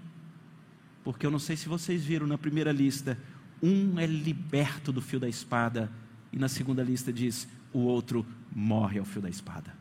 porque 1.03 1.23
eu 1.23 1.29
não 1.29 1.37
sei 1.37 1.55
se 1.55 1.69
vocês 1.69 2.03
viram 2.03 2.25
na 2.25 2.35
primeira 2.35 2.71
lista, 2.71 3.15
um 3.61 3.99
é 3.99 4.07
liberto 4.07 4.91
do 4.91 4.99
fio 4.99 5.19
da 5.19 5.29
espada, 5.29 5.91
e 6.33 6.37
na 6.39 6.49
segunda 6.49 6.81
lista 6.81 7.13
diz: 7.13 7.47
o 7.71 7.77
outro 7.81 8.25
morre 8.51 8.97
ao 8.97 9.05
fio 9.05 9.21
da 9.21 9.29
espada. 9.29 9.71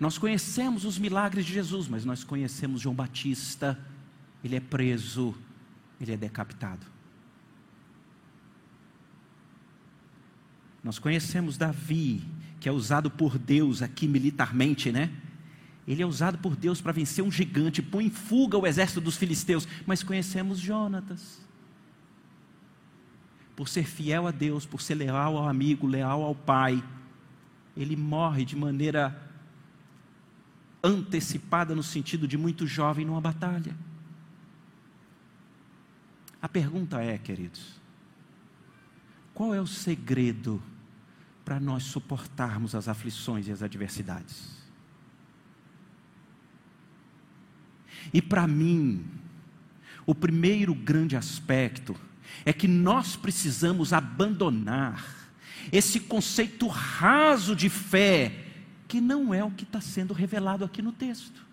Nós 0.00 0.18
conhecemos 0.18 0.84
os 0.84 0.98
milagres 0.98 1.46
de 1.46 1.52
Jesus, 1.52 1.86
mas 1.86 2.04
nós 2.04 2.24
conhecemos 2.24 2.80
João 2.80 2.94
Batista, 2.94 3.78
ele 4.42 4.56
é 4.56 4.60
preso, 4.60 5.32
ele 6.00 6.10
é 6.10 6.16
decapitado. 6.16 6.84
Nós 10.82 10.98
conhecemos 10.98 11.56
Davi, 11.56 12.24
que 12.62 12.68
é 12.68 12.72
usado 12.72 13.10
por 13.10 13.38
Deus 13.38 13.82
aqui 13.82 14.06
militarmente, 14.06 14.92
né? 14.92 15.10
Ele 15.84 16.00
é 16.00 16.06
usado 16.06 16.38
por 16.38 16.54
Deus 16.54 16.80
para 16.80 16.92
vencer 16.92 17.24
um 17.24 17.30
gigante, 17.30 17.82
põe 17.82 18.04
em 18.04 18.10
fuga 18.10 18.56
o 18.56 18.64
exército 18.64 19.00
dos 19.00 19.16
filisteus. 19.16 19.66
Mas 19.84 20.04
conhecemos 20.04 20.60
Jonatas. 20.60 21.44
Por 23.56 23.68
ser 23.68 23.82
fiel 23.82 24.28
a 24.28 24.30
Deus, 24.30 24.64
por 24.64 24.80
ser 24.80 24.94
leal 24.94 25.36
ao 25.36 25.48
amigo, 25.48 25.88
leal 25.88 26.22
ao 26.22 26.36
pai, 26.36 26.80
ele 27.76 27.96
morre 27.96 28.44
de 28.44 28.54
maneira 28.54 29.20
antecipada 30.84 31.74
no 31.74 31.82
sentido 31.82 32.28
de 32.28 32.38
muito 32.38 32.64
jovem 32.64 33.04
numa 33.04 33.20
batalha. 33.20 33.76
A 36.40 36.48
pergunta 36.48 37.02
é, 37.02 37.18
queridos, 37.18 37.80
qual 39.34 39.52
é 39.52 39.60
o 39.60 39.66
segredo 39.66 40.62
para 41.44 41.58
nós 41.58 41.84
suportarmos 41.84 42.74
as 42.74 42.88
aflições 42.88 43.48
e 43.48 43.52
as 43.52 43.62
adversidades. 43.62 44.62
E 48.12 48.20
para 48.20 48.46
mim, 48.46 49.04
o 50.06 50.14
primeiro 50.14 50.74
grande 50.74 51.16
aspecto 51.16 51.96
é 52.44 52.52
que 52.52 52.66
nós 52.66 53.16
precisamos 53.16 53.92
abandonar 53.92 55.22
esse 55.70 56.00
conceito 56.00 56.66
raso 56.66 57.54
de 57.54 57.68
fé, 57.68 58.46
que 58.88 59.00
não 59.00 59.32
é 59.32 59.44
o 59.44 59.50
que 59.50 59.64
está 59.64 59.80
sendo 59.80 60.12
revelado 60.12 60.64
aqui 60.64 60.82
no 60.82 60.92
texto. 60.92 61.46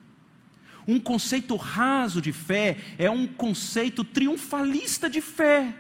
Um 0.87 0.99
conceito 0.99 1.55
raso 1.55 2.21
de 2.21 2.31
fé 2.33 2.77
é 2.97 3.09
um 3.09 3.27
conceito 3.27 4.03
triunfalista 4.03 5.09
de 5.09 5.21
fé. 5.21 5.75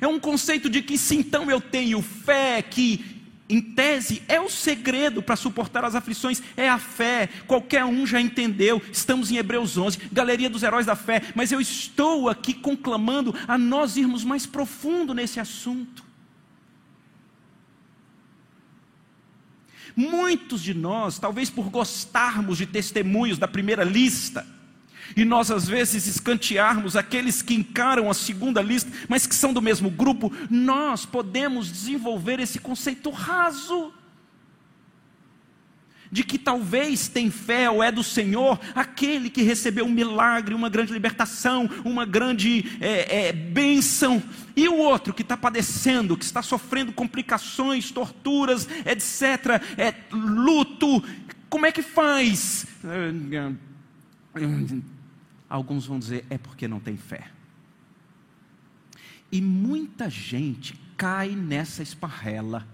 É 0.00 0.06
um 0.06 0.18
conceito 0.18 0.68
de 0.70 0.82
que 0.82 0.96
se 0.96 1.16
então 1.16 1.50
eu 1.50 1.60
tenho 1.60 2.00
fé, 2.00 2.62
que 2.62 3.22
em 3.48 3.60
tese 3.60 4.22
é 4.28 4.40
o 4.40 4.48
segredo 4.48 5.22
para 5.22 5.36
suportar 5.36 5.84
as 5.84 5.94
aflições, 5.94 6.42
é 6.56 6.68
a 6.68 6.78
fé. 6.78 7.28
Qualquer 7.46 7.84
um 7.84 8.06
já 8.06 8.20
entendeu. 8.20 8.80
Estamos 8.90 9.30
em 9.30 9.36
Hebreus 9.36 9.76
11, 9.76 9.98
galeria 10.10 10.48
dos 10.48 10.62
heróis 10.62 10.86
da 10.86 10.96
fé, 10.96 11.22
mas 11.34 11.52
eu 11.52 11.60
estou 11.60 12.30
aqui 12.30 12.54
conclamando 12.54 13.34
a 13.46 13.58
nós 13.58 13.96
irmos 13.96 14.24
mais 14.24 14.46
profundo 14.46 15.12
nesse 15.12 15.38
assunto. 15.38 16.02
Muitos 19.94 20.62
de 20.62 20.72
nós, 20.72 21.18
talvez 21.18 21.50
por 21.50 21.68
gostarmos 21.68 22.56
de 22.56 22.64
testemunhos 22.64 23.38
da 23.38 23.46
primeira 23.46 23.84
lista, 23.84 24.46
e 25.16 25.24
nós 25.24 25.50
às 25.50 25.66
vezes 25.66 26.06
escantearmos 26.06 26.96
aqueles 26.96 27.42
que 27.42 27.54
encaram 27.54 28.10
a 28.10 28.14
segunda 28.14 28.62
lista, 28.62 28.90
mas 29.08 29.26
que 29.26 29.34
são 29.34 29.52
do 29.52 29.62
mesmo 29.62 29.90
grupo, 29.90 30.32
nós 30.50 31.04
podemos 31.04 31.70
desenvolver 31.70 32.40
esse 32.40 32.58
conceito 32.58 33.10
raso 33.10 33.92
de 36.12 36.22
que 36.22 36.36
talvez 36.36 37.08
tem 37.08 37.30
fé 37.30 37.70
ou 37.70 37.82
é 37.82 37.90
do 37.90 38.04
Senhor 38.04 38.60
aquele 38.74 39.30
que 39.30 39.40
recebeu 39.40 39.86
um 39.86 39.90
milagre, 39.90 40.54
uma 40.54 40.68
grande 40.68 40.92
libertação, 40.92 41.70
uma 41.82 42.04
grande 42.04 42.66
é, 42.82 43.28
é, 43.28 43.32
bênção, 43.32 44.22
e 44.54 44.68
o 44.68 44.76
outro 44.76 45.14
que 45.14 45.22
está 45.22 45.38
padecendo, 45.38 46.14
que 46.14 46.24
está 46.24 46.42
sofrendo 46.42 46.92
complicações, 46.92 47.90
torturas, 47.90 48.68
etc., 48.84 49.62
é, 49.78 49.94
luto, 50.12 51.02
como 51.48 51.64
é 51.64 51.72
que 51.72 51.80
faz? 51.80 52.66
Alguns 55.52 55.84
vão 55.84 55.98
dizer, 55.98 56.24
é 56.30 56.38
porque 56.38 56.66
não 56.66 56.80
tem 56.80 56.96
fé. 56.96 57.30
E 59.30 59.38
muita 59.38 60.08
gente 60.08 60.74
cai 60.96 61.36
nessa 61.36 61.82
esparrela 61.82 62.66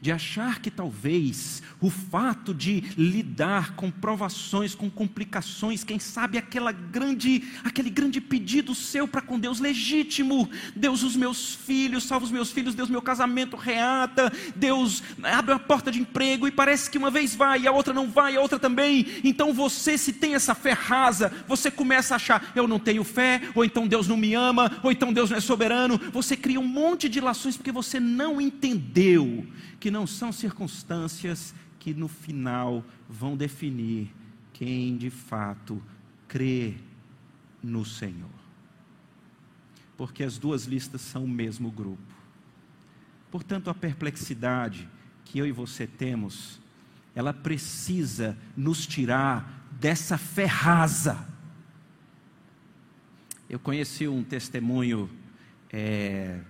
de 0.00 0.12
achar 0.12 0.60
que 0.60 0.70
talvez 0.70 1.62
o 1.80 1.88
fato 1.88 2.52
de 2.52 2.80
lidar 2.96 3.74
com 3.74 3.90
provações, 3.90 4.74
com 4.74 4.90
complicações, 4.90 5.84
quem 5.84 5.98
sabe 5.98 6.36
aquela 6.36 6.72
grande, 6.72 7.44
aquele 7.64 7.88
grande 7.88 8.20
pedido 8.20 8.74
seu 8.74 9.08
para 9.08 9.22
com 9.22 9.38
Deus 9.38 9.60
legítimo, 9.60 10.50
Deus 10.76 11.02
os 11.02 11.16
meus 11.16 11.54
filhos, 11.54 12.04
salva 12.04 12.26
os 12.26 12.32
meus 12.32 12.50
filhos, 12.50 12.74
Deus 12.74 12.90
meu 12.90 13.02
casamento 13.02 13.56
reata, 13.56 14.32
Deus 14.54 15.02
abre 15.22 15.52
uma 15.52 15.60
porta 15.60 15.90
de 15.90 16.00
emprego 16.00 16.46
e 16.46 16.50
parece 16.50 16.90
que 16.90 16.98
uma 16.98 17.10
vez 17.10 17.34
vai 17.34 17.66
a 17.66 17.72
outra 17.72 17.94
não 17.94 18.08
vai, 18.08 18.36
a 18.36 18.40
outra 18.40 18.58
também. 18.58 19.06
Então 19.24 19.52
você 19.52 19.96
se 19.96 20.12
tem 20.12 20.34
essa 20.34 20.54
fé 20.54 20.72
rasa, 20.72 21.32
você 21.46 21.70
começa 21.70 22.14
a 22.14 22.16
achar 22.16 22.52
eu 22.54 22.66
não 22.66 22.78
tenho 22.78 23.04
fé, 23.04 23.40
ou 23.54 23.64
então 23.64 23.86
Deus 23.86 24.06
não 24.08 24.16
me 24.16 24.34
ama, 24.34 24.80
ou 24.82 24.90
então 24.90 25.12
Deus 25.12 25.30
não 25.30 25.38
é 25.38 25.40
soberano. 25.40 25.98
Você 26.12 26.36
cria 26.36 26.60
um 26.60 26.66
monte 26.66 27.08
de 27.08 27.18
ilações 27.18 27.56
porque 27.56 27.72
você 27.72 27.98
não 27.98 28.40
entendeu 28.40 29.46
que 29.80 29.90
não 29.90 30.06
são 30.06 30.30
circunstâncias 30.30 31.54
que 31.78 31.94
no 31.94 32.06
final 32.06 32.84
vão 33.08 33.34
definir 33.34 34.14
quem 34.52 34.96
de 34.98 35.08
fato 35.08 35.82
crê 36.28 36.76
no 37.62 37.84
Senhor. 37.84 38.28
Porque 39.96 40.22
as 40.22 40.36
duas 40.36 40.66
listas 40.66 41.00
são 41.00 41.24
o 41.24 41.28
mesmo 41.28 41.70
grupo. 41.70 42.14
Portanto, 43.30 43.70
a 43.70 43.74
perplexidade 43.74 44.86
que 45.24 45.38
eu 45.38 45.46
e 45.46 45.52
você 45.52 45.86
temos, 45.86 46.60
ela 47.14 47.32
precisa 47.32 48.36
nos 48.54 48.86
tirar 48.86 49.66
dessa 49.80 50.18
fé 50.18 50.44
rasa. 50.44 51.26
Eu 53.48 53.58
conheci 53.58 54.06
um 54.06 54.22
testemunho 54.22 55.08
é, 55.72 56.40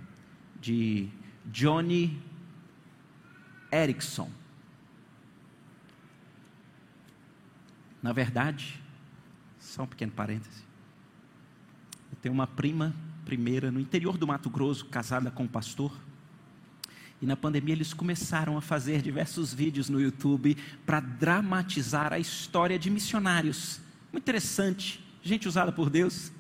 de 0.61 1.09
Johnny 1.47 2.21
Erickson. 3.73 4.31
Na 8.03 8.13
verdade, 8.13 8.81
só 9.59 9.83
um 9.83 9.87
pequeno 9.87 10.13
parêntese. 10.13 10.63
Eu 12.11 12.19
tenho 12.21 12.35
uma 12.35 12.47
prima 12.47 12.95
primeira 13.25 13.71
no 13.71 13.79
interior 13.79 14.17
do 14.17 14.27
Mato 14.27 14.51
Grosso, 14.51 14.87
casada 14.87 15.31
com 15.31 15.45
um 15.45 15.49
pastor. 15.49 15.93
E 17.21 17.27
na 17.27 17.37
pandemia 17.37 17.75
eles 17.75 17.93
começaram 17.93 18.57
a 18.57 18.63
fazer 18.63 19.03
diversos 19.03 19.53
vídeos 19.53 19.91
no 19.91 20.01
YouTube 20.01 20.57
para 20.87 21.01
dramatizar 21.01 22.13
a 22.13 22.19
história 22.19 22.79
de 22.79 22.91
missionários. 22.91 23.81
Muito 24.11 24.25
interessante, 24.25 25.05
gente 25.23 25.47
usada 25.47 25.71
por 25.71 25.91
Deus. 25.91 26.33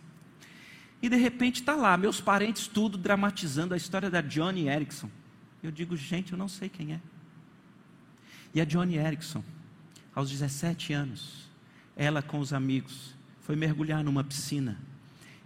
E 1.02 1.08
de 1.08 1.16
repente 1.16 1.60
está 1.60 1.74
lá, 1.74 1.96
meus 1.96 2.20
parentes 2.20 2.66
tudo 2.66 2.96
dramatizando 2.96 3.74
a 3.74 3.76
história 3.76 4.10
da 4.10 4.20
Johnny 4.20 4.68
Erickson. 4.68 5.10
Eu 5.62 5.70
digo, 5.70 5.96
gente, 5.96 6.32
eu 6.32 6.38
não 6.38 6.48
sei 6.48 6.68
quem 6.68 6.94
é. 6.94 7.00
E 8.54 8.60
a 8.60 8.64
Johnny 8.64 8.96
Erickson, 8.96 9.44
aos 10.14 10.30
17 10.30 10.92
anos, 10.92 11.48
ela 11.96 12.22
com 12.22 12.40
os 12.40 12.52
amigos, 12.52 13.14
foi 13.40 13.54
mergulhar 13.56 14.02
numa 14.02 14.24
piscina. 14.24 14.78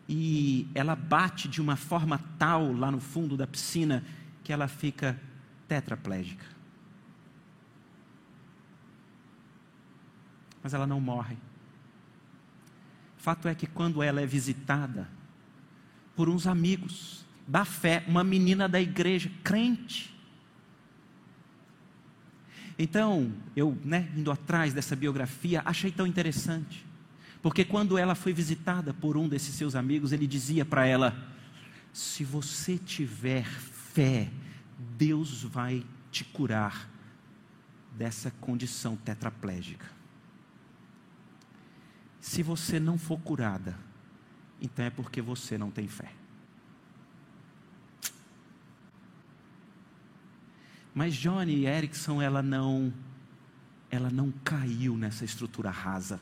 E 0.09 0.69
ela 0.75 0.95
bate 0.95 1.49
de 1.49 1.61
uma 1.61 1.77
forma 1.77 2.19
tal 2.39 2.73
lá 2.73 2.91
no 2.91 3.01
fundo 3.01 3.37
da 3.37 3.47
piscina 3.47 4.05
que 4.43 4.53
ela 4.53 4.69
fica 4.69 5.19
tetraplégica. 5.67 6.45
Mas 10.63 10.73
ela 10.73 10.87
não 10.87 11.01
morre. 11.01 11.37
Fato 13.17 13.49
é 13.49 13.55
que 13.55 13.67
quando 13.67 14.03
ela 14.03 14.21
é 14.21 14.27
visitada 14.27 15.09
por 16.15 16.29
uns 16.29 16.47
amigos 16.47 17.25
da 17.47 17.65
fé, 17.65 18.05
uma 18.07 18.23
menina 18.23 18.69
da 18.69 18.81
igreja, 18.81 19.31
crente, 19.43 20.14
então, 22.79 23.33
eu, 23.55 23.77
né, 23.85 24.11
indo 24.17 24.31
atrás 24.31 24.73
dessa 24.75 24.97
biografia, 24.97 25.63
achei 25.65 25.93
tão 25.93 26.07
interessante. 26.07 26.85
Porque 27.41 27.65
quando 27.65 27.99
ela 27.99 28.15
foi 28.15 28.33
visitada 28.33 28.93
por 28.95 29.17
um 29.17 29.29
desses 29.29 29.55
seus 29.55 29.75
amigos, 29.77 30.13
ele 30.13 30.27
dizia 30.27 30.65
para 30.65 30.87
ela: 30.87 31.17
Se 31.93 32.25
você 32.25 32.79
tiver 32.79 33.45
fé, 33.45 34.31
Deus 34.97 35.43
vai 35.43 35.85
te 36.11 36.25
curar 36.25 36.89
dessa 37.97 38.31
condição 38.41 38.97
tetraplégica. 38.97 39.87
Se 42.21 42.43
você 42.43 42.81
não 42.81 42.97
for 42.97 43.21
curada, 43.21 43.79
então 44.61 44.85
é 44.85 44.91
porque 44.91 45.21
você 45.21 45.59
não 45.59 45.71
tem 45.71 45.87
fé. 45.87 46.11
Mas 50.95 51.15
Johnny 51.15 51.67
Erickson, 51.67 52.23
ela 52.23 52.41
não, 52.41 52.93
ela 53.91 54.11
não 54.11 54.33
caiu 54.45 54.97
nessa 54.97 55.25
estrutura 55.25 55.71
rasa. 55.71 56.21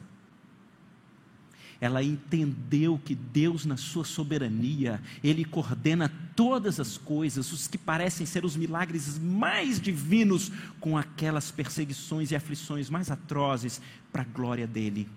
Ela 1.78 2.02
entendeu 2.02 2.98
que 3.04 3.14
Deus, 3.14 3.66
na 3.66 3.76
sua 3.76 4.04
soberania, 4.04 5.02
Ele 5.22 5.44
coordena 5.44 6.08
todas 6.36 6.78
as 6.78 6.96
coisas, 6.96 7.52
os 7.52 7.66
que 7.66 7.76
parecem 7.76 8.24
ser 8.24 8.44
os 8.44 8.56
milagres 8.56 9.18
mais 9.18 9.80
divinos, 9.80 10.50
com 10.80 10.96
aquelas 10.96 11.50
perseguições 11.50 12.30
e 12.30 12.36
aflições 12.36 12.88
mais 12.88 13.10
atrozes, 13.10 13.82
para 14.12 14.22
a 14.22 14.24
glória 14.24 14.66
dEle. 14.66 15.08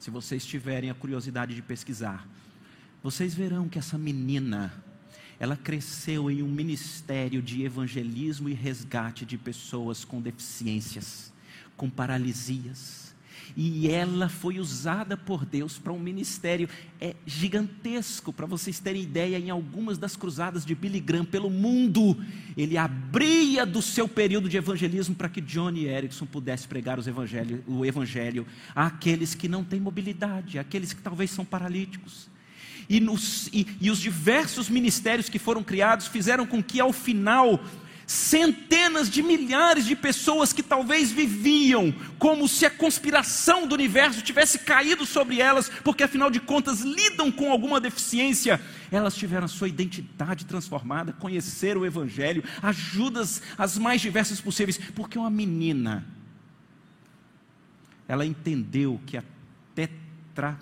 Se 0.00 0.10
vocês 0.10 0.44
tiverem 0.44 0.90
a 0.90 0.94
curiosidade 0.94 1.54
de 1.54 1.62
pesquisar, 1.62 2.26
vocês 3.02 3.32
verão 3.32 3.68
que 3.68 3.78
essa 3.78 3.96
menina, 3.96 4.72
ela 5.38 5.56
cresceu 5.56 6.30
em 6.30 6.42
um 6.42 6.48
ministério 6.48 7.42
de 7.42 7.62
evangelismo 7.62 8.48
e 8.48 8.54
resgate 8.54 9.24
de 9.24 9.36
pessoas 9.36 10.04
com 10.04 10.20
deficiências, 10.20 11.32
com 11.76 11.90
paralisias. 11.90 13.04
E 13.56 13.88
ela 13.88 14.28
foi 14.28 14.58
usada 14.58 15.16
por 15.16 15.44
Deus 15.44 15.78
para 15.78 15.92
um 15.92 15.98
ministério 15.98 16.68
é 17.00 17.14
gigantesco, 17.24 18.32
para 18.32 18.46
vocês 18.46 18.80
terem 18.80 19.02
ideia, 19.02 19.38
em 19.38 19.50
algumas 19.50 19.96
das 19.96 20.16
cruzadas 20.16 20.64
de 20.64 20.74
Billy 20.74 20.98
Graham 20.98 21.24
pelo 21.24 21.50
mundo, 21.50 22.16
ele 22.56 22.76
abria 22.76 23.64
do 23.64 23.80
seu 23.80 24.08
período 24.08 24.48
de 24.48 24.56
evangelismo 24.56 25.14
para 25.14 25.28
que 25.28 25.40
Johnny 25.40 25.84
Erickson 25.84 26.26
pudesse 26.26 26.66
pregar 26.66 26.98
evangelho, 26.98 27.62
o 27.66 27.84
evangelho 27.84 28.46
àqueles 28.74 29.34
que 29.34 29.48
não 29.48 29.62
têm 29.62 29.78
mobilidade, 29.78 30.58
àqueles 30.58 30.92
que 30.92 31.02
talvez 31.02 31.30
são 31.30 31.44
paralíticos 31.44 32.33
e, 32.88 33.00
nos, 33.00 33.48
e, 33.52 33.66
e 33.80 33.90
os 33.90 33.98
diversos 33.98 34.68
ministérios 34.68 35.28
que 35.28 35.38
foram 35.38 35.62
criados 35.62 36.06
fizeram 36.06 36.46
com 36.46 36.62
que, 36.62 36.80
ao 36.80 36.92
final, 36.92 37.60
centenas 38.06 39.08
de 39.08 39.22
milhares 39.22 39.86
de 39.86 39.96
pessoas 39.96 40.52
que 40.52 40.62
talvez 40.62 41.10
viviam 41.10 41.92
como 42.18 42.46
se 42.46 42.66
a 42.66 42.70
conspiração 42.70 43.66
do 43.66 43.74
universo 43.74 44.22
tivesse 44.22 44.58
caído 44.58 45.06
sobre 45.06 45.40
elas, 45.40 45.70
porque 45.82 46.02
afinal 46.02 46.30
de 46.30 46.40
contas 46.40 46.80
lidam 46.80 47.30
com 47.32 47.50
alguma 47.50 47.80
deficiência, 47.80 48.60
elas 48.90 49.14
tiveram 49.14 49.46
a 49.46 49.48
sua 49.48 49.68
identidade 49.68 50.44
transformada, 50.44 51.12
conheceram 51.12 51.80
o 51.80 51.86
Evangelho, 51.86 52.44
ajudas 52.62 53.42
as 53.56 53.78
mais 53.78 54.00
diversas 54.00 54.40
possíveis, 54.40 54.78
porque 54.94 55.18
uma 55.18 55.30
menina, 55.30 56.04
ela 58.06 58.26
entendeu 58.26 59.00
que 59.06 59.16
a 59.16 59.24
tetra 59.74 60.58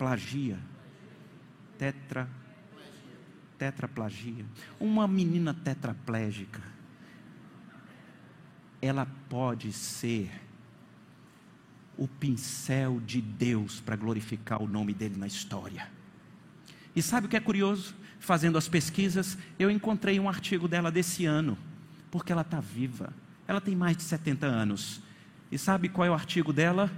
plagia, 0.00 0.58
tetra 1.76 2.26
tetraplagia, 3.58 4.46
uma 4.80 5.06
menina 5.06 5.52
tetraplégica, 5.52 6.62
ela 8.80 9.06
pode 9.28 9.70
ser 9.74 10.30
o 11.98 12.08
pincel 12.08 12.98
de 13.00 13.20
Deus 13.20 13.78
para 13.78 13.94
glorificar 13.94 14.62
o 14.62 14.66
nome 14.66 14.94
dele 14.94 15.18
na 15.18 15.26
história. 15.26 15.90
E 16.96 17.02
sabe 17.02 17.26
o 17.26 17.28
que 17.28 17.36
é 17.36 17.40
curioso? 17.40 17.94
Fazendo 18.18 18.56
as 18.56 18.66
pesquisas, 18.66 19.36
eu 19.58 19.70
encontrei 19.70 20.18
um 20.18 20.30
artigo 20.30 20.66
dela 20.66 20.90
desse 20.90 21.26
ano, 21.26 21.58
porque 22.10 22.32
ela 22.32 22.40
está 22.40 22.58
viva. 22.58 23.12
Ela 23.46 23.60
tem 23.60 23.76
mais 23.76 23.98
de 23.98 24.04
70 24.04 24.46
anos. 24.46 25.02
E 25.52 25.58
sabe 25.58 25.90
qual 25.90 26.06
é 26.06 26.10
o 26.10 26.14
artigo 26.14 26.54
dela? 26.54 26.90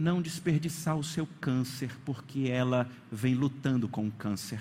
Não 0.00 0.20
desperdiçar 0.20 0.96
o 0.96 1.04
seu 1.04 1.28
câncer, 1.40 1.90
porque 2.04 2.48
ela 2.48 2.90
vem 3.12 3.34
lutando 3.34 3.86
com 3.86 4.08
o 4.08 4.10
câncer 4.10 4.60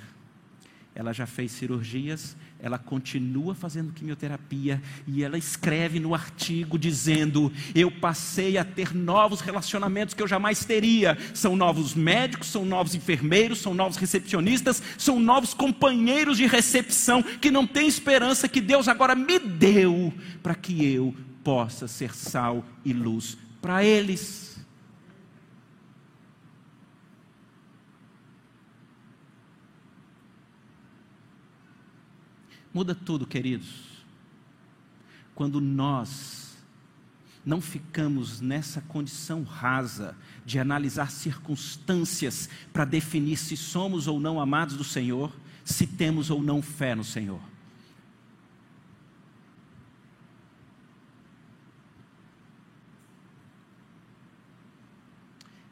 ela 1.00 1.14
já 1.14 1.26
fez 1.26 1.54
cirurgias, 1.54 2.36
ela 2.60 2.78
continua 2.78 3.56
fazendo 3.56 3.94
quimioterapia 3.94 4.82
e 5.08 5.24
ela 5.24 5.38
escreve 5.38 5.98
no 5.98 6.14
artigo 6.14 6.78
dizendo: 6.78 7.50
Eu 7.74 7.90
passei 7.90 8.58
a 8.58 8.66
ter 8.66 8.94
novos 8.94 9.40
relacionamentos 9.40 10.14
que 10.14 10.22
eu 10.22 10.28
jamais 10.28 10.66
teria. 10.66 11.18
São 11.34 11.56
novos 11.56 11.96
médicos, 11.96 12.48
são 12.48 12.66
novos 12.66 12.96
enfermeiros, 12.96 13.60
são 13.60 13.74
novos 13.74 13.96
recepcionistas, 13.96 14.84
são 14.98 15.22
novos 15.22 15.54
companheiros 15.54 16.36
de 16.36 16.48
recepção 16.48 17.24
que 17.24 17.50
não 17.50 17.66
têm 17.66 17.88
esperança 17.88 18.50
que 18.50 18.60
Deus 18.60 18.90
agora 18.90 19.16
me 19.16 19.40
deu 19.40 20.14
para 20.44 20.54
que 20.54 20.86
eu 20.86 21.16
possa 21.42 21.88
ser 21.88 22.14
sal 22.14 22.66
e 22.84 22.92
luz 22.92 23.38
para 23.62 23.86
eles. 23.86 24.59
Muda 32.74 32.94
tudo, 32.94 33.26
queridos. 33.26 34.04
Quando 35.34 35.60
nós 35.60 36.58
não 37.46 37.62
ficamos 37.62 38.42
nessa 38.42 38.82
condição 38.82 39.44
rasa 39.44 40.16
de 40.46 40.60
analisar 40.60 41.10
circunstâncias 41.10 42.50
para 42.72 42.86
definir 42.86 43.38
se 43.38 43.58
somos 43.58 44.08
ou 44.08 44.20
não 44.20 44.40
amados 44.40 44.76
do 44.76 44.84
Senhor, 44.84 45.34
se 45.64 45.88
temos 45.88 46.30
ou 46.30 46.44
não 46.44 46.62
fé 46.62 46.94
no 46.94 47.04
Senhor. 47.04 47.42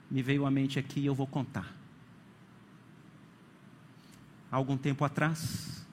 Me 0.09 0.23
veio 0.23 0.45
à 0.45 0.51
mente 0.51 0.79
aqui 0.79 1.01
e 1.01 1.05
eu 1.05 1.13
vou 1.13 1.27
contar. 1.27 1.75
Há 4.49 4.55
algum 4.55 4.77
tempo 4.77 5.03
atrás, 5.03 5.85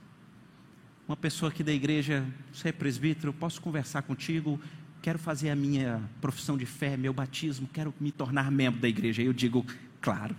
uma 1.06 1.16
pessoa 1.16 1.50
aqui 1.50 1.62
da 1.62 1.72
igreja, 1.72 2.26
você 2.52 2.68
é 2.68 2.72
presbítero, 2.72 3.32
posso 3.32 3.60
conversar 3.60 4.02
contigo? 4.02 4.58
Quero 5.02 5.18
fazer 5.18 5.50
a 5.50 5.56
minha 5.56 6.02
profissão 6.20 6.56
de 6.56 6.64
fé, 6.64 6.96
meu 6.96 7.12
batismo, 7.12 7.68
quero 7.70 7.92
me 8.00 8.10
tornar 8.10 8.50
membro 8.50 8.80
da 8.80 8.88
igreja. 8.88 9.22
Eu 9.22 9.32
digo, 9.32 9.66
claro, 10.00 10.34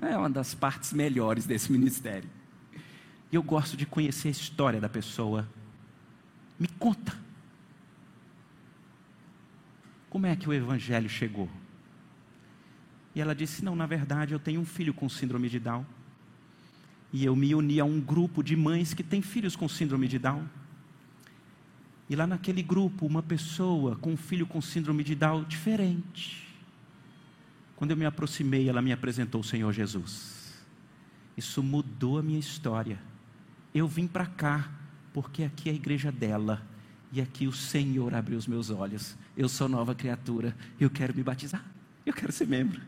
é 0.00 0.16
uma 0.16 0.30
das 0.30 0.54
partes 0.54 0.92
melhores 0.92 1.44
desse 1.44 1.70
ministério. 1.70 2.28
E 3.30 3.36
eu 3.36 3.42
gosto 3.42 3.76
de 3.76 3.84
conhecer 3.84 4.28
a 4.28 4.30
história 4.30 4.80
da 4.80 4.88
pessoa. 4.88 5.46
Me 6.58 6.66
conta. 6.66 7.14
Como 10.08 10.26
é 10.26 10.34
que 10.34 10.48
o 10.48 10.52
evangelho 10.52 11.08
chegou? 11.08 11.48
E 13.14 13.20
ela 13.20 13.34
disse: 13.34 13.64
Não, 13.64 13.76
na 13.76 13.86
verdade, 13.86 14.32
eu 14.32 14.38
tenho 14.38 14.60
um 14.60 14.64
filho 14.64 14.92
com 14.92 15.08
síndrome 15.08 15.48
de 15.48 15.60
Down 15.60 15.84
e 17.12 17.24
eu 17.24 17.34
me 17.34 17.54
uni 17.54 17.80
a 17.80 17.84
um 17.84 18.00
grupo 18.00 18.42
de 18.42 18.56
mães 18.56 18.94
que 18.94 19.02
têm 19.02 19.20
filhos 19.20 19.56
com 19.56 19.68
síndrome 19.68 20.06
de 20.06 20.18
Down. 20.18 20.44
E 22.08 22.16
lá 22.16 22.26
naquele 22.26 22.62
grupo, 22.62 23.06
uma 23.06 23.22
pessoa 23.22 23.96
com 23.96 24.12
um 24.12 24.16
filho 24.16 24.46
com 24.46 24.60
síndrome 24.60 25.04
de 25.04 25.14
Down 25.14 25.44
diferente. 25.44 26.48
Quando 27.76 27.92
eu 27.92 27.96
me 27.96 28.04
aproximei, 28.04 28.68
ela 28.68 28.82
me 28.82 28.92
apresentou 28.92 29.40
o 29.40 29.44
Senhor 29.44 29.72
Jesus. 29.72 30.60
Isso 31.36 31.62
mudou 31.62 32.18
a 32.18 32.22
minha 32.22 32.38
história. 32.38 32.98
Eu 33.74 33.86
vim 33.88 34.06
para 34.06 34.26
cá 34.26 34.70
porque 35.12 35.44
aqui 35.44 35.68
é 35.68 35.72
a 35.72 35.76
igreja 35.76 36.12
dela 36.12 36.62
e 37.12 37.20
aqui 37.20 37.46
o 37.46 37.52
Senhor 37.52 38.14
abriu 38.14 38.38
os 38.38 38.46
meus 38.46 38.70
olhos. 38.70 39.16
Eu 39.36 39.48
sou 39.48 39.68
nova 39.68 39.94
criatura, 39.94 40.56
eu 40.78 40.90
quero 40.90 41.14
me 41.14 41.22
batizar. 41.22 41.64
Eu 42.04 42.12
quero 42.12 42.32
ser 42.32 42.46
membro. 42.46 42.80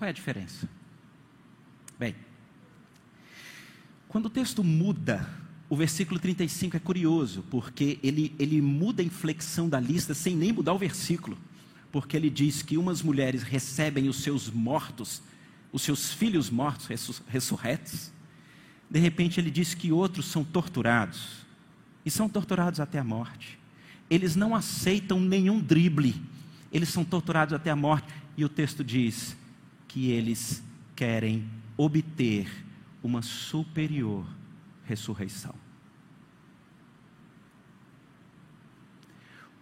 Qual 0.00 0.06
é 0.06 0.12
a 0.12 0.14
diferença? 0.14 0.66
Bem, 1.98 2.16
quando 4.08 4.26
o 4.26 4.30
texto 4.30 4.64
muda, 4.64 5.28
o 5.68 5.76
versículo 5.76 6.18
35 6.18 6.74
é 6.74 6.80
curioso, 6.80 7.44
porque 7.50 7.98
ele, 8.02 8.34
ele 8.38 8.62
muda 8.62 9.02
a 9.02 9.04
inflexão 9.04 9.68
da 9.68 9.78
lista 9.78 10.14
sem 10.14 10.34
nem 10.34 10.52
mudar 10.52 10.72
o 10.72 10.78
versículo, 10.78 11.36
porque 11.92 12.16
ele 12.16 12.30
diz 12.30 12.62
que 12.62 12.78
umas 12.78 13.02
mulheres 13.02 13.42
recebem 13.42 14.08
os 14.08 14.22
seus 14.22 14.48
mortos, 14.48 15.20
os 15.70 15.82
seus 15.82 16.14
filhos 16.14 16.48
mortos 16.48 16.86
ressurretos, 17.28 18.10
de 18.88 18.98
repente 18.98 19.38
ele 19.38 19.50
diz 19.50 19.74
que 19.74 19.92
outros 19.92 20.28
são 20.28 20.42
torturados, 20.42 21.44
e 22.06 22.10
são 22.10 22.26
torturados 22.26 22.80
até 22.80 22.98
a 22.98 23.04
morte. 23.04 23.58
Eles 24.08 24.34
não 24.34 24.54
aceitam 24.54 25.20
nenhum 25.20 25.60
drible, 25.60 26.18
eles 26.72 26.88
são 26.88 27.04
torturados 27.04 27.52
até 27.52 27.68
a 27.68 27.76
morte, 27.76 28.08
e 28.34 28.46
o 28.46 28.48
texto 28.48 28.82
diz: 28.82 29.36
que 29.90 30.12
eles 30.12 30.62
querem 30.94 31.50
obter 31.76 32.48
uma 33.02 33.22
superior 33.22 34.24
ressurreição. 34.84 35.52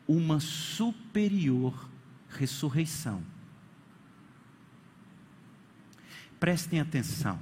Uma 0.06 0.38
superior 0.38 1.88
ressurreição. 2.28 3.24
Prestem 6.38 6.78
atenção. 6.78 7.40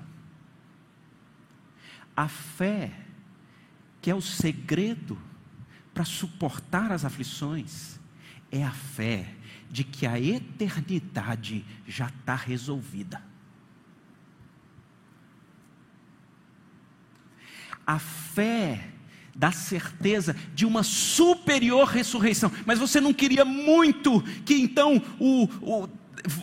A 2.16 2.28
fé, 2.28 3.04
que 4.00 4.12
é 4.12 4.14
o 4.14 4.22
segredo 4.22 5.18
para 5.92 6.04
suportar 6.04 6.92
as 6.92 7.04
aflições, 7.04 7.98
é 8.50 8.62
a 8.62 8.70
fé 8.70 9.34
de 9.70 9.84
que 9.84 10.06
a 10.06 10.20
eternidade 10.20 11.64
já 11.86 12.06
está 12.06 12.34
resolvida. 12.34 13.22
A 17.86 17.98
fé 17.98 18.88
dá 19.34 19.52
certeza 19.52 20.34
de 20.54 20.64
uma 20.64 20.82
superior 20.82 21.88
ressurreição. 21.88 22.50
Mas 22.64 22.78
você 22.78 23.00
não 23.00 23.12
queria 23.12 23.44
muito 23.44 24.22
que 24.44 24.54
então 24.54 25.00
o, 25.20 25.44
o 25.60 25.88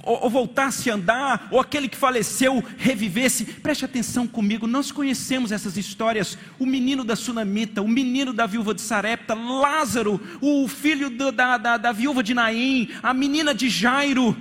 ou 0.03 0.29
voltasse 0.29 0.89
a 0.89 0.95
andar, 0.95 1.47
ou 1.51 1.59
aquele 1.59 1.87
que 1.87 1.97
faleceu 1.97 2.63
revivesse. 2.77 3.45
Preste 3.45 3.85
atenção 3.85 4.27
comigo, 4.27 4.67
nós 4.67 4.91
conhecemos 4.91 5.51
essas 5.51 5.77
histórias. 5.77 6.37
O 6.59 6.65
menino 6.65 7.03
da 7.03 7.15
Sunamita, 7.15 7.81
o 7.81 7.87
menino 7.87 8.33
da 8.33 8.45
viúva 8.45 8.73
de 8.73 8.81
Sarepta, 8.81 9.33
Lázaro, 9.33 10.19
o 10.41 10.67
filho 10.67 11.09
do, 11.09 11.31
da, 11.31 11.57
da, 11.57 11.77
da 11.77 11.91
viúva 11.91 12.23
de 12.23 12.33
Naim, 12.33 12.89
a 13.01 13.13
menina 13.13 13.53
de 13.53 13.69
Jairo. 13.69 14.35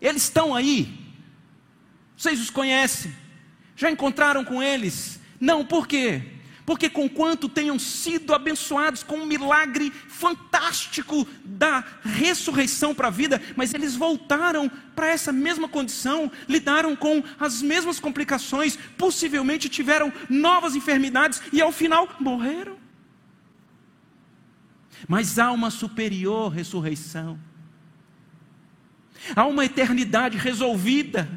Eles 0.00 0.24
estão 0.24 0.54
aí. 0.54 0.98
Vocês 2.16 2.40
os 2.40 2.50
conhecem? 2.50 3.12
Já 3.76 3.90
encontraram 3.90 4.44
com 4.44 4.62
eles? 4.62 5.20
Não, 5.40 5.64
por 5.64 5.86
quê? 5.86 6.31
Porque 6.64 6.88
conquanto 6.88 7.48
tenham 7.48 7.78
sido 7.78 8.34
abençoados 8.34 9.02
com 9.02 9.16
um 9.16 9.26
milagre 9.26 9.90
fantástico 10.08 11.26
da 11.44 11.84
ressurreição 12.02 12.94
para 12.94 13.08
a 13.08 13.10
vida, 13.10 13.40
mas 13.56 13.74
eles 13.74 13.96
voltaram 13.96 14.70
para 14.94 15.08
essa 15.08 15.32
mesma 15.32 15.68
condição, 15.68 16.30
lidaram 16.48 16.94
com 16.94 17.22
as 17.38 17.62
mesmas 17.62 17.98
complicações, 17.98 18.78
possivelmente 18.96 19.68
tiveram 19.68 20.12
novas 20.28 20.76
enfermidades 20.76 21.42
e 21.52 21.60
ao 21.60 21.72
final 21.72 22.08
morreram. 22.20 22.76
Mas 25.08 25.38
há 25.38 25.50
uma 25.50 25.70
superior 25.70 26.48
ressurreição, 26.48 27.38
há 29.34 29.44
uma 29.46 29.64
eternidade 29.64 30.38
resolvida 30.38 31.28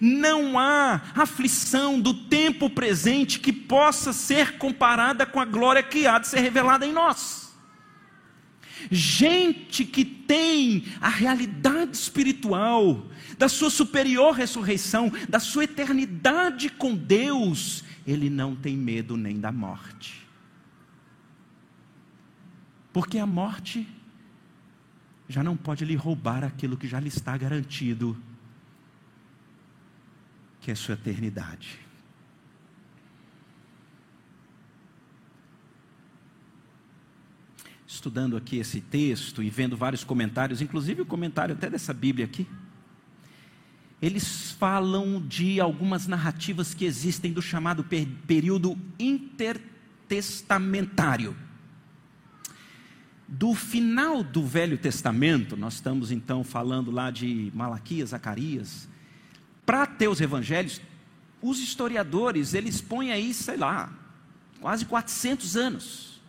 não 0.00 0.58
há 0.58 1.00
aflição 1.14 2.00
do 2.00 2.12
tempo 2.12 2.68
presente 2.68 3.40
que 3.40 3.52
possa 3.52 4.12
ser 4.12 4.58
comparada 4.58 5.24
com 5.26 5.40
a 5.40 5.44
glória 5.44 5.82
que 5.82 6.06
há 6.06 6.18
de 6.18 6.28
ser 6.28 6.40
revelada 6.40 6.86
em 6.86 6.92
nós. 6.92 7.48
Gente 8.90 9.84
que 9.84 10.04
tem 10.04 10.84
a 11.00 11.08
realidade 11.08 11.96
espiritual 11.96 13.06
da 13.36 13.48
sua 13.48 13.70
superior 13.70 14.34
ressurreição, 14.34 15.12
da 15.28 15.40
sua 15.40 15.64
eternidade 15.64 16.68
com 16.68 16.94
Deus, 16.94 17.84
ele 18.06 18.30
não 18.30 18.54
tem 18.54 18.76
medo 18.76 19.16
nem 19.16 19.38
da 19.38 19.52
morte. 19.52 20.26
Porque 22.92 23.18
a 23.18 23.26
morte 23.26 23.86
já 25.28 25.42
não 25.42 25.56
pode 25.56 25.84
lhe 25.84 25.94
roubar 25.94 26.42
aquilo 26.42 26.76
que 26.76 26.88
já 26.88 26.98
lhe 26.98 27.08
está 27.08 27.36
garantido, 27.36 28.16
que 30.68 30.72
é 30.72 30.74
sua 30.74 30.92
eternidade. 30.92 31.78
Estudando 37.86 38.36
aqui 38.36 38.58
esse 38.58 38.82
texto 38.82 39.42
e 39.42 39.48
vendo 39.48 39.78
vários 39.78 40.04
comentários, 40.04 40.60
inclusive 40.60 41.00
o 41.00 41.06
comentário 41.06 41.54
até 41.54 41.70
dessa 41.70 41.94
Bíblia 41.94 42.26
aqui, 42.26 42.46
eles 44.02 44.50
falam 44.58 45.26
de 45.26 45.58
algumas 45.58 46.06
narrativas 46.06 46.74
que 46.74 46.84
existem 46.84 47.32
do 47.32 47.40
chamado 47.40 47.82
período 48.26 48.78
intertestamentário. 48.98 51.34
Do 53.26 53.54
final 53.54 54.22
do 54.22 54.44
Velho 54.44 54.76
Testamento, 54.76 55.56
nós 55.56 55.76
estamos 55.76 56.12
então 56.12 56.44
falando 56.44 56.90
lá 56.90 57.10
de 57.10 57.50
Malaquias, 57.54 58.10
Zacarias, 58.10 58.86
para 59.68 59.84
ter 59.84 60.08
os 60.08 60.18
evangelhos, 60.18 60.80
os 61.42 61.60
historiadores, 61.60 62.54
eles 62.54 62.80
põem 62.80 63.12
aí, 63.12 63.34
sei 63.34 63.58
lá, 63.58 63.92
quase 64.62 64.86
400 64.86 65.58
anos. 65.58 66.22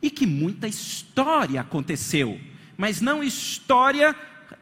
E 0.00 0.08
que 0.08 0.24
muita 0.24 0.68
história 0.68 1.60
aconteceu, 1.60 2.40
mas 2.76 3.00
não 3.00 3.24
história 3.24 4.14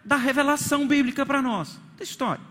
da 0.03 0.17
revelação 0.17 0.89
bíblica 0.89 1.27
para 1.27 1.43
nós 1.43 1.79
da 1.99 2.03
história. 2.03 2.43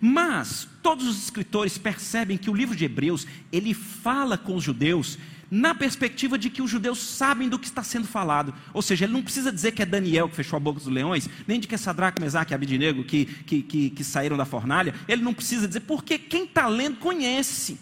Mas 0.00 0.66
todos 0.82 1.06
os 1.06 1.22
escritores 1.24 1.76
percebem 1.76 2.38
que 2.38 2.48
o 2.48 2.54
livro 2.54 2.74
de 2.74 2.86
Hebreus, 2.86 3.26
ele 3.52 3.74
fala 3.74 4.38
com 4.38 4.56
os 4.56 4.64
judeus 4.64 5.18
na 5.50 5.74
perspectiva 5.74 6.36
de 6.36 6.50
que 6.50 6.60
os 6.60 6.70
judeus 6.70 6.98
sabem 6.98 7.48
do 7.48 7.58
que 7.58 7.66
está 7.66 7.82
sendo 7.82 8.06
falado. 8.06 8.54
Ou 8.72 8.82
seja, 8.82 9.04
ele 9.04 9.12
não 9.12 9.22
precisa 9.22 9.50
dizer 9.50 9.72
que 9.72 9.82
é 9.82 9.86
Daniel 9.86 10.28
que 10.28 10.36
fechou 10.36 10.56
a 10.56 10.60
boca 10.60 10.78
dos 10.78 10.88
leões, 10.88 11.28
nem 11.46 11.58
de 11.58 11.66
que 11.66 11.74
é 11.74 11.78
Sadraque, 11.78 12.20
Mesaque 12.20 12.52
e 12.52 12.54
Abidinego 12.54 13.04
que, 13.04 13.24
que, 13.24 13.62
que, 13.62 13.90
que 13.90 14.04
saíram 14.04 14.36
da 14.36 14.44
fornalha. 14.44 14.94
Ele 15.06 15.22
não 15.22 15.32
precisa 15.32 15.66
dizer, 15.66 15.80
porque 15.80 16.18
quem 16.18 16.44
está 16.44 16.66
lendo 16.66 16.98
conhece. 16.98 17.78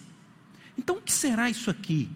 Então, 0.78 0.96
o 0.96 1.00
que 1.00 1.12
será 1.12 1.50
isso 1.50 1.70
aqui? 1.70 2.08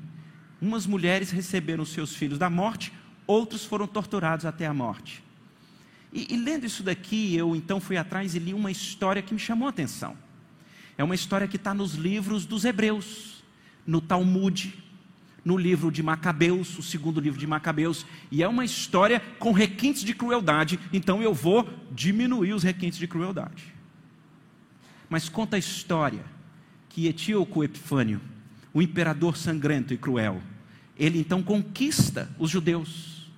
Umas 0.60 0.86
mulheres 0.86 1.30
receberam 1.30 1.84
seus 1.84 2.14
filhos 2.14 2.38
da 2.38 2.50
morte, 2.50 2.92
outros 3.26 3.64
foram 3.64 3.86
torturados 3.86 4.44
até 4.44 4.66
a 4.66 4.74
morte. 4.74 5.22
E, 6.12 6.34
e, 6.34 6.36
lendo 6.36 6.66
isso 6.66 6.82
daqui, 6.82 7.34
eu 7.34 7.56
então 7.56 7.80
fui 7.80 7.96
atrás 7.96 8.34
e 8.34 8.38
li 8.38 8.52
uma 8.52 8.70
história 8.70 9.22
que 9.22 9.32
me 9.32 9.40
chamou 9.40 9.66
a 9.66 9.70
atenção. 9.70 10.16
É 10.98 11.04
uma 11.04 11.14
história 11.14 11.48
que 11.48 11.56
está 11.56 11.72
nos 11.72 11.94
livros 11.94 12.44
dos 12.44 12.64
Hebreus, 12.64 13.42
no 13.86 14.00
Talmud, 14.00 14.74
no 15.44 15.56
livro 15.56 15.90
de 15.90 16.02
Macabeus, 16.02 16.78
o 16.78 16.82
segundo 16.82 17.20
livro 17.20 17.38
de 17.38 17.46
Macabeus, 17.46 18.04
e 18.30 18.42
é 18.42 18.48
uma 18.48 18.64
história 18.64 19.20
com 19.38 19.52
requintes 19.52 20.02
de 20.02 20.14
crueldade, 20.14 20.78
então 20.92 21.22
eu 21.22 21.32
vou 21.32 21.68
diminuir 21.90 22.52
os 22.52 22.62
requintes 22.62 22.98
de 22.98 23.06
crueldade. 23.06 23.74
Mas 25.08 25.28
conta 25.28 25.56
a 25.56 25.58
história 25.58 26.24
que 26.88 27.06
Etíoco 27.06 27.64
Epifânio, 27.64 28.20
o 28.72 28.82
imperador 28.82 29.36
sangrento 29.36 29.92
e 29.92 29.96
cruel, 29.96 30.40
ele 30.98 31.18
então 31.18 31.42
conquista 31.42 32.30
os 32.38 32.50
judeus. 32.50 33.30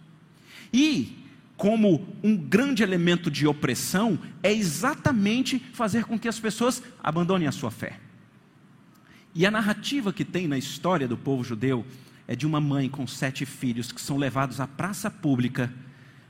E 0.73 1.23
como 1.57 2.09
um 2.25 2.37
grande 2.37 2.83
elemento 2.83 3.31
de 3.31 3.47
opressão 3.47 4.19
é 4.43 4.53
exatamente 4.53 5.61
fazer 5.73 6.05
com 6.05 6.19
que 6.19 6.27
as 6.27 6.41
pessoas 6.41 6.83
abandonem 7.03 7.47
a 7.47 7.53
sua 7.53 7.71
fé. 7.71 8.01
E 9.35 9.47
a 9.47 9.51
narrativa 9.51 10.13
que 10.13 10.25
tem 10.25 10.47
na 10.47 10.59
história 10.59 11.09
do 11.09 11.17
povo 11.17 11.43
judeu 11.43 11.87
é 12.29 12.37
de 12.37 12.47
uma 12.47 12.61
mãe 12.61 12.89
com 12.89 13.07
sete 13.07 13.47
filhos 13.47 13.91
que 13.91 14.01
são 14.01 14.17
levados 14.17 14.61
à 14.61 14.67
praça 14.67 15.11
pública 15.11 15.73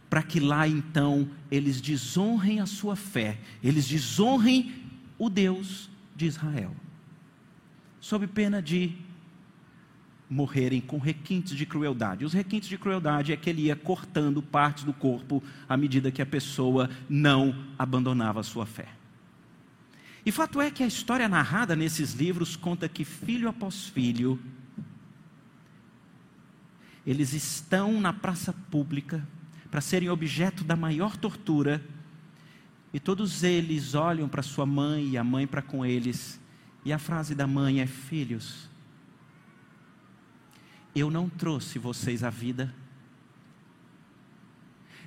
para 0.09 0.23
que 0.23 0.39
lá 0.39 0.69
então 0.69 1.29
eles 1.51 1.81
desonrem 1.81 2.61
a 2.61 2.67
sua 2.67 2.95
fé, 2.95 3.39
eles 3.63 3.89
desonrem 3.89 4.75
o 5.19 5.31
Deus 5.31 5.89
de 6.15 6.27
Israel, 6.27 6.77
sob 7.99 8.27
pena 8.27 8.61
de 8.61 8.93
morrerem 10.29 10.81
com 10.81 10.99
requintes 10.99 11.57
de 11.57 11.65
crueldade. 11.65 12.25
Os 12.25 12.33
requintes 12.33 12.69
de 12.69 12.77
crueldade 12.77 13.33
é 13.33 13.37
que 13.37 13.49
ele 13.49 13.63
ia 13.63 13.77
cortando 13.77 14.43
partes 14.43 14.85
do 14.85 14.93
corpo 14.93 15.43
à 15.69 15.77
medida 15.77 16.11
que 16.11 16.23
a 16.23 16.27
pessoa 16.27 16.91
não 17.09 17.55
abandonava 17.79 18.41
a 18.41 18.43
sua 18.43 18.67
fé. 18.67 18.89
E 20.25 20.31
fato 20.31 20.61
é 20.61 20.71
que 20.71 20.85
a 20.85 20.87
história 20.87 21.29
narrada 21.29 21.75
nesses 21.75 22.13
livros 22.13 22.55
conta 22.55 22.89
que 22.89 23.05
filho 23.05 23.49
após 23.49 23.87
filho, 23.87 24.39
eles 27.05 27.33
estão 27.33 28.01
na 28.01 28.13
praça 28.13 28.53
pública 28.53 29.27
para 29.71 29.81
serem 29.81 30.09
objeto 30.09 30.63
da 30.63 30.77
maior 30.77 31.17
tortura, 31.17 31.85
e 32.93 33.01
todos 33.01 33.43
eles 33.43 33.95
olham 33.95 34.29
para 34.29 34.43
sua 34.43 34.67
mãe 34.67 35.09
e 35.09 35.19
a 35.19 35.25
mãe 35.25 35.47
para 35.47 35.63
com 35.63 35.85
eles, 35.85 36.39
e 36.85 36.93
a 36.93 36.99
frase 36.99 37.35
da 37.35 37.47
mãe 37.47 37.81
é: 37.81 37.87
Filhos, 37.87 38.69
eu 40.95 41.11
não 41.11 41.29
trouxe 41.29 41.79
vocês 41.79 42.23
à 42.23 42.31
vida. 42.31 42.73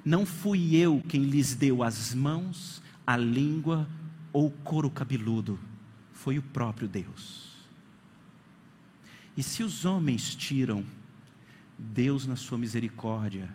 Não 0.03 0.25
fui 0.25 0.75
eu 0.75 1.01
quem 1.07 1.23
lhes 1.23 1.55
deu 1.55 1.81
as 1.81 2.13
mãos, 2.13 2.81
a 3.07 3.15
língua 3.15 3.87
ou 4.35 4.51
couro 4.51 4.89
cabeludo. 4.89 5.57
Foi 6.11 6.37
o 6.37 6.41
próprio 6.41 6.87
Deus. 6.87 7.55
E 9.37 9.41
se 9.43 9.63
os 9.63 9.85
homens 9.85 10.35
tiram, 10.35 10.83
Deus, 11.77 12.25
na 12.25 12.35
sua 12.35 12.57
misericórdia, 12.57 13.49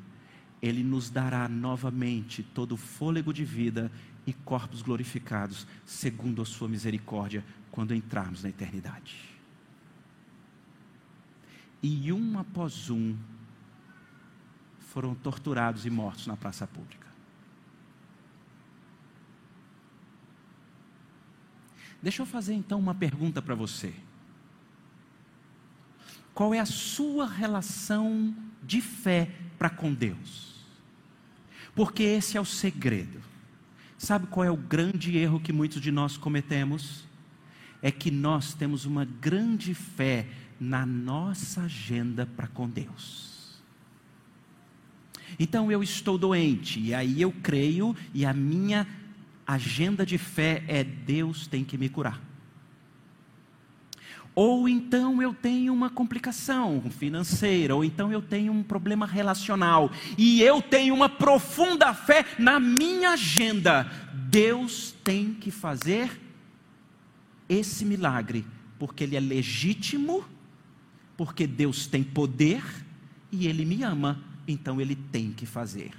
Ele 0.62 0.82
nos 0.82 1.10
dará 1.10 1.48
novamente 1.48 2.42
todo 2.42 2.72
o 2.72 2.76
fôlego 2.76 3.32
de 3.32 3.44
vida 3.44 3.92
e 4.26 4.32
corpos 4.32 4.80
glorificados, 4.80 5.66
segundo 5.84 6.40
a 6.40 6.46
sua 6.46 6.68
misericórdia, 6.68 7.44
quando 7.70 7.94
entrarmos 7.94 8.42
na 8.42 8.48
eternidade 8.48 9.30
e 11.82 12.12
um 12.12 12.38
após 12.38 12.90
um 12.90 13.16
foram 14.78 15.14
torturados 15.14 15.86
e 15.86 15.90
mortos 15.90 16.26
na 16.26 16.36
praça 16.36 16.66
pública. 16.66 16.99
Deixa 22.02 22.22
eu 22.22 22.26
fazer 22.26 22.54
então 22.54 22.78
uma 22.78 22.94
pergunta 22.94 23.42
para 23.42 23.54
você. 23.54 23.92
Qual 26.32 26.54
é 26.54 26.58
a 26.58 26.66
sua 26.66 27.26
relação 27.26 28.34
de 28.62 28.80
fé 28.80 29.30
para 29.58 29.68
com 29.68 29.92
Deus? 29.92 30.54
Porque 31.74 32.02
esse 32.02 32.36
é 32.36 32.40
o 32.40 32.44
segredo. 32.44 33.20
Sabe 33.98 34.26
qual 34.26 34.44
é 34.44 34.50
o 34.50 34.56
grande 34.56 35.16
erro 35.18 35.40
que 35.40 35.52
muitos 35.52 35.80
de 35.80 35.92
nós 35.92 36.16
cometemos? 36.16 37.04
É 37.82 37.90
que 37.90 38.10
nós 38.10 38.54
temos 38.54 38.86
uma 38.86 39.04
grande 39.04 39.74
fé 39.74 40.26
na 40.58 40.86
nossa 40.86 41.62
agenda 41.62 42.24
para 42.24 42.46
com 42.46 42.68
Deus. 42.68 43.60
Então 45.38 45.70
eu 45.70 45.82
estou 45.82 46.18
doente, 46.18 46.80
e 46.80 46.92
aí 46.92 47.20
eu 47.20 47.32
creio, 47.42 47.94
e 48.12 48.26
a 48.26 48.32
minha 48.32 48.86
agenda 49.52 50.04
de 50.04 50.18
fé 50.18 50.62
é: 50.66 50.82
Deus 50.84 51.46
tem 51.46 51.64
que 51.64 51.78
me 51.78 51.88
curar. 51.88 52.20
Ou 54.34 54.68
então 54.68 55.20
eu 55.20 55.34
tenho 55.34 55.72
uma 55.72 55.90
complicação 55.90 56.82
financeira, 56.90 57.74
ou 57.74 57.84
então 57.84 58.12
eu 58.12 58.22
tenho 58.22 58.52
um 58.52 58.62
problema 58.62 59.04
relacional, 59.04 59.90
e 60.16 60.40
eu 60.40 60.62
tenho 60.62 60.94
uma 60.94 61.08
profunda 61.08 61.92
fé 61.92 62.24
na 62.38 62.60
minha 62.60 63.10
agenda. 63.10 63.90
Deus 64.30 64.94
tem 65.04 65.34
que 65.34 65.50
fazer 65.50 66.20
esse 67.48 67.84
milagre, 67.84 68.46
porque 68.78 69.02
Ele 69.04 69.16
é 69.16 69.20
legítimo 69.20 70.24
porque 71.20 71.46
Deus 71.46 71.86
tem 71.86 72.02
poder 72.02 72.64
e 73.30 73.46
Ele 73.46 73.66
me 73.66 73.82
ama, 73.82 74.18
então 74.48 74.80
Ele 74.80 74.96
tem 74.96 75.30
que 75.30 75.44
fazer. 75.44 75.90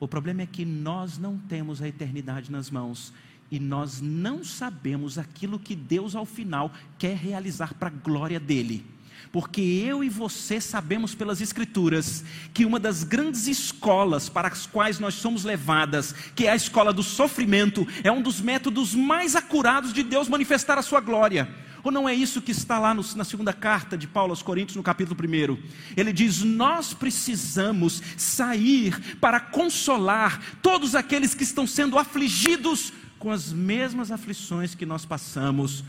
O 0.00 0.08
problema 0.08 0.40
é 0.40 0.46
que 0.46 0.64
nós 0.64 1.18
não 1.18 1.36
temos 1.36 1.82
a 1.82 1.86
eternidade 1.86 2.50
nas 2.50 2.70
mãos 2.70 3.12
e 3.50 3.60
nós 3.60 4.00
não 4.00 4.42
sabemos 4.42 5.18
aquilo 5.18 5.58
que 5.58 5.76
Deus 5.76 6.16
ao 6.16 6.24
final 6.24 6.72
quer 6.98 7.14
realizar 7.16 7.74
para 7.74 7.88
a 7.88 7.92
glória 7.92 8.40
dele. 8.40 8.82
Porque 9.30 9.60
eu 9.60 10.02
e 10.02 10.08
você 10.08 10.58
sabemos 10.58 11.14
pelas 11.14 11.42
Escrituras 11.42 12.24
que 12.54 12.64
uma 12.64 12.80
das 12.80 13.04
grandes 13.04 13.46
escolas 13.46 14.30
para 14.30 14.48
as 14.48 14.66
quais 14.66 14.98
nós 14.98 15.14
somos 15.14 15.44
levadas, 15.44 16.12
que 16.34 16.46
é 16.46 16.50
a 16.52 16.56
escola 16.56 16.92
do 16.94 17.02
sofrimento, 17.02 17.86
é 18.02 18.10
um 18.10 18.22
dos 18.22 18.40
métodos 18.40 18.94
mais 18.94 19.36
acurados 19.36 19.92
de 19.92 20.02
Deus 20.02 20.28
manifestar 20.28 20.78
a 20.78 20.82
sua 20.82 21.00
glória. 21.00 21.46
Ou 21.82 21.90
não 21.90 22.08
é 22.08 22.14
isso 22.14 22.42
que 22.42 22.52
está 22.52 22.78
lá 22.78 22.92
no, 22.92 23.02
na 23.16 23.24
segunda 23.24 23.52
carta 23.52 23.96
de 23.96 24.06
Paulo 24.06 24.32
aos 24.32 24.42
Coríntios, 24.42 24.76
no 24.76 24.82
capítulo 24.82 25.16
1? 25.20 25.58
Ele 25.96 26.12
diz: 26.12 26.42
Nós 26.42 26.92
precisamos 26.92 28.02
sair 28.16 29.16
para 29.16 29.40
consolar 29.40 30.40
todos 30.62 30.94
aqueles 30.94 31.34
que 31.34 31.42
estão 31.42 31.66
sendo 31.66 31.98
afligidos 31.98 32.92
com 33.18 33.30
as 33.30 33.52
mesmas 33.52 34.10
aflições 34.10 34.74
que 34.74 34.86
nós 34.86 35.04
passamos, 35.04 35.84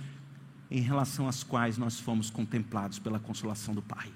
em 0.70 0.82
relação 0.82 1.28
às 1.28 1.44
quais 1.44 1.78
nós 1.78 2.00
fomos 2.00 2.30
contemplados 2.30 3.00
pela 3.00 3.20
consolação 3.20 3.74
do 3.74 3.82
Pai. 3.82 4.10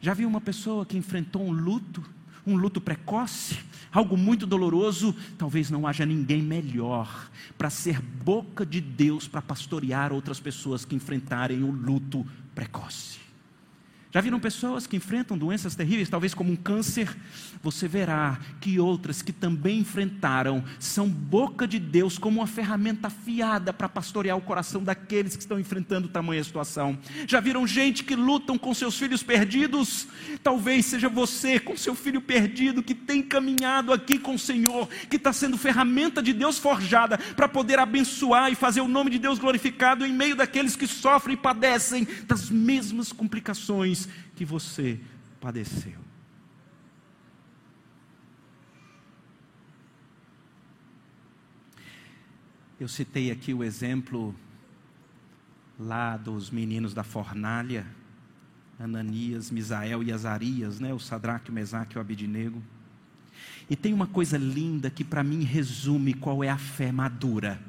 Já 0.00 0.14
viu 0.14 0.26
uma 0.26 0.40
pessoa 0.40 0.86
que 0.86 0.96
enfrentou 0.96 1.42
um 1.42 1.50
luto, 1.50 2.02
um 2.46 2.56
luto 2.56 2.80
precoce, 2.80 3.58
algo 3.92 4.16
muito 4.16 4.46
doloroso? 4.46 5.14
Talvez 5.36 5.70
não 5.70 5.86
haja 5.86 6.04
ninguém 6.04 6.42
melhor 6.42 7.30
para 7.56 7.70
ser 7.70 8.00
boca 8.00 8.64
de 8.64 8.80
Deus 8.80 9.28
para 9.28 9.42
pastorear 9.42 10.12
outras 10.12 10.40
pessoas 10.40 10.84
que 10.84 10.94
enfrentarem 10.94 11.62
o 11.62 11.70
luto 11.70 12.26
precoce. 12.54 13.29
Já 14.12 14.20
viram 14.20 14.40
pessoas 14.40 14.88
que 14.88 14.96
enfrentam 14.96 15.38
doenças 15.38 15.76
terríveis, 15.76 16.08
talvez 16.08 16.34
como 16.34 16.52
um 16.52 16.56
câncer? 16.56 17.16
Você 17.62 17.86
verá 17.86 18.40
que 18.60 18.80
outras 18.80 19.22
que 19.22 19.32
também 19.32 19.78
enfrentaram 19.78 20.64
são 20.80 21.08
boca 21.08 21.66
de 21.66 21.78
Deus 21.78 22.18
como 22.18 22.40
uma 22.40 22.46
ferramenta 22.46 23.06
afiada 23.06 23.72
para 23.72 23.88
pastorear 23.88 24.36
o 24.36 24.40
coração 24.40 24.82
daqueles 24.82 25.36
que 25.36 25.42
estão 25.42 25.60
enfrentando 25.60 26.08
tamanha 26.08 26.42
situação. 26.42 26.98
Já 27.24 27.38
viram 27.38 27.64
gente 27.68 28.02
que 28.02 28.16
lutam 28.16 28.58
com 28.58 28.74
seus 28.74 28.98
filhos 28.98 29.22
perdidos? 29.22 30.08
Talvez 30.42 30.86
seja 30.86 31.08
você 31.08 31.60
com 31.60 31.76
seu 31.76 31.94
filho 31.94 32.20
perdido 32.20 32.82
que 32.82 32.96
tem 32.96 33.22
caminhado 33.22 33.92
aqui 33.92 34.18
com 34.18 34.34
o 34.34 34.38
Senhor, 34.38 34.88
que 35.08 35.16
está 35.16 35.32
sendo 35.32 35.56
ferramenta 35.56 36.20
de 36.20 36.32
Deus 36.32 36.58
forjada 36.58 37.16
para 37.36 37.48
poder 37.48 37.78
abençoar 37.78 38.50
e 38.50 38.56
fazer 38.56 38.80
o 38.80 38.88
nome 38.88 39.08
de 39.08 39.20
Deus 39.20 39.38
glorificado 39.38 40.04
em 40.04 40.12
meio 40.12 40.34
daqueles 40.34 40.74
que 40.74 40.88
sofrem 40.88 41.34
e 41.34 41.40
padecem 41.40 42.08
das 42.26 42.50
mesmas 42.50 43.12
complicações 43.12 43.99
que 44.34 44.44
você 44.44 45.00
padeceu. 45.40 45.98
Eu 52.78 52.88
citei 52.88 53.30
aqui 53.30 53.52
o 53.52 53.62
exemplo 53.62 54.34
lá 55.78 56.16
dos 56.16 56.50
meninos 56.50 56.94
da 56.94 57.02
fornalha, 57.02 57.86
Ananias, 58.78 59.50
Misael 59.50 60.02
e 60.02 60.10
Azarias, 60.10 60.80
né? 60.80 60.92
o 60.94 60.98
Sadraque, 60.98 61.50
o 61.50 61.52
Mesaque 61.52 61.96
e 61.96 61.98
o 61.98 62.00
Abidinego. 62.00 62.62
E 63.68 63.76
tem 63.76 63.92
uma 63.92 64.06
coisa 64.06 64.38
linda 64.38 64.90
que 64.90 65.04
para 65.04 65.22
mim 65.22 65.44
resume 65.44 66.14
qual 66.14 66.42
é 66.42 66.48
a 66.48 66.56
fé 66.56 66.90
madura. 66.90 67.60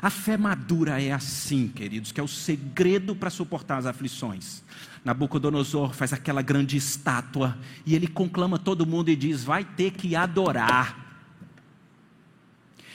A 0.00 0.10
fé 0.10 0.36
madura 0.36 1.02
é 1.02 1.12
assim, 1.12 1.68
queridos, 1.68 2.12
que 2.12 2.20
é 2.20 2.22
o 2.22 2.28
segredo 2.28 3.16
para 3.16 3.30
suportar 3.30 3.78
as 3.78 3.86
aflições. 3.86 4.62
Nabucodonosor 5.04 5.92
faz 5.92 6.12
aquela 6.12 6.42
grande 6.42 6.76
estátua 6.76 7.56
e 7.84 7.94
ele 7.94 8.06
conclama 8.06 8.58
todo 8.58 8.86
mundo 8.86 9.08
e 9.08 9.16
diz: 9.16 9.42
vai 9.42 9.64
ter 9.64 9.92
que 9.92 10.14
adorar. 10.14 11.06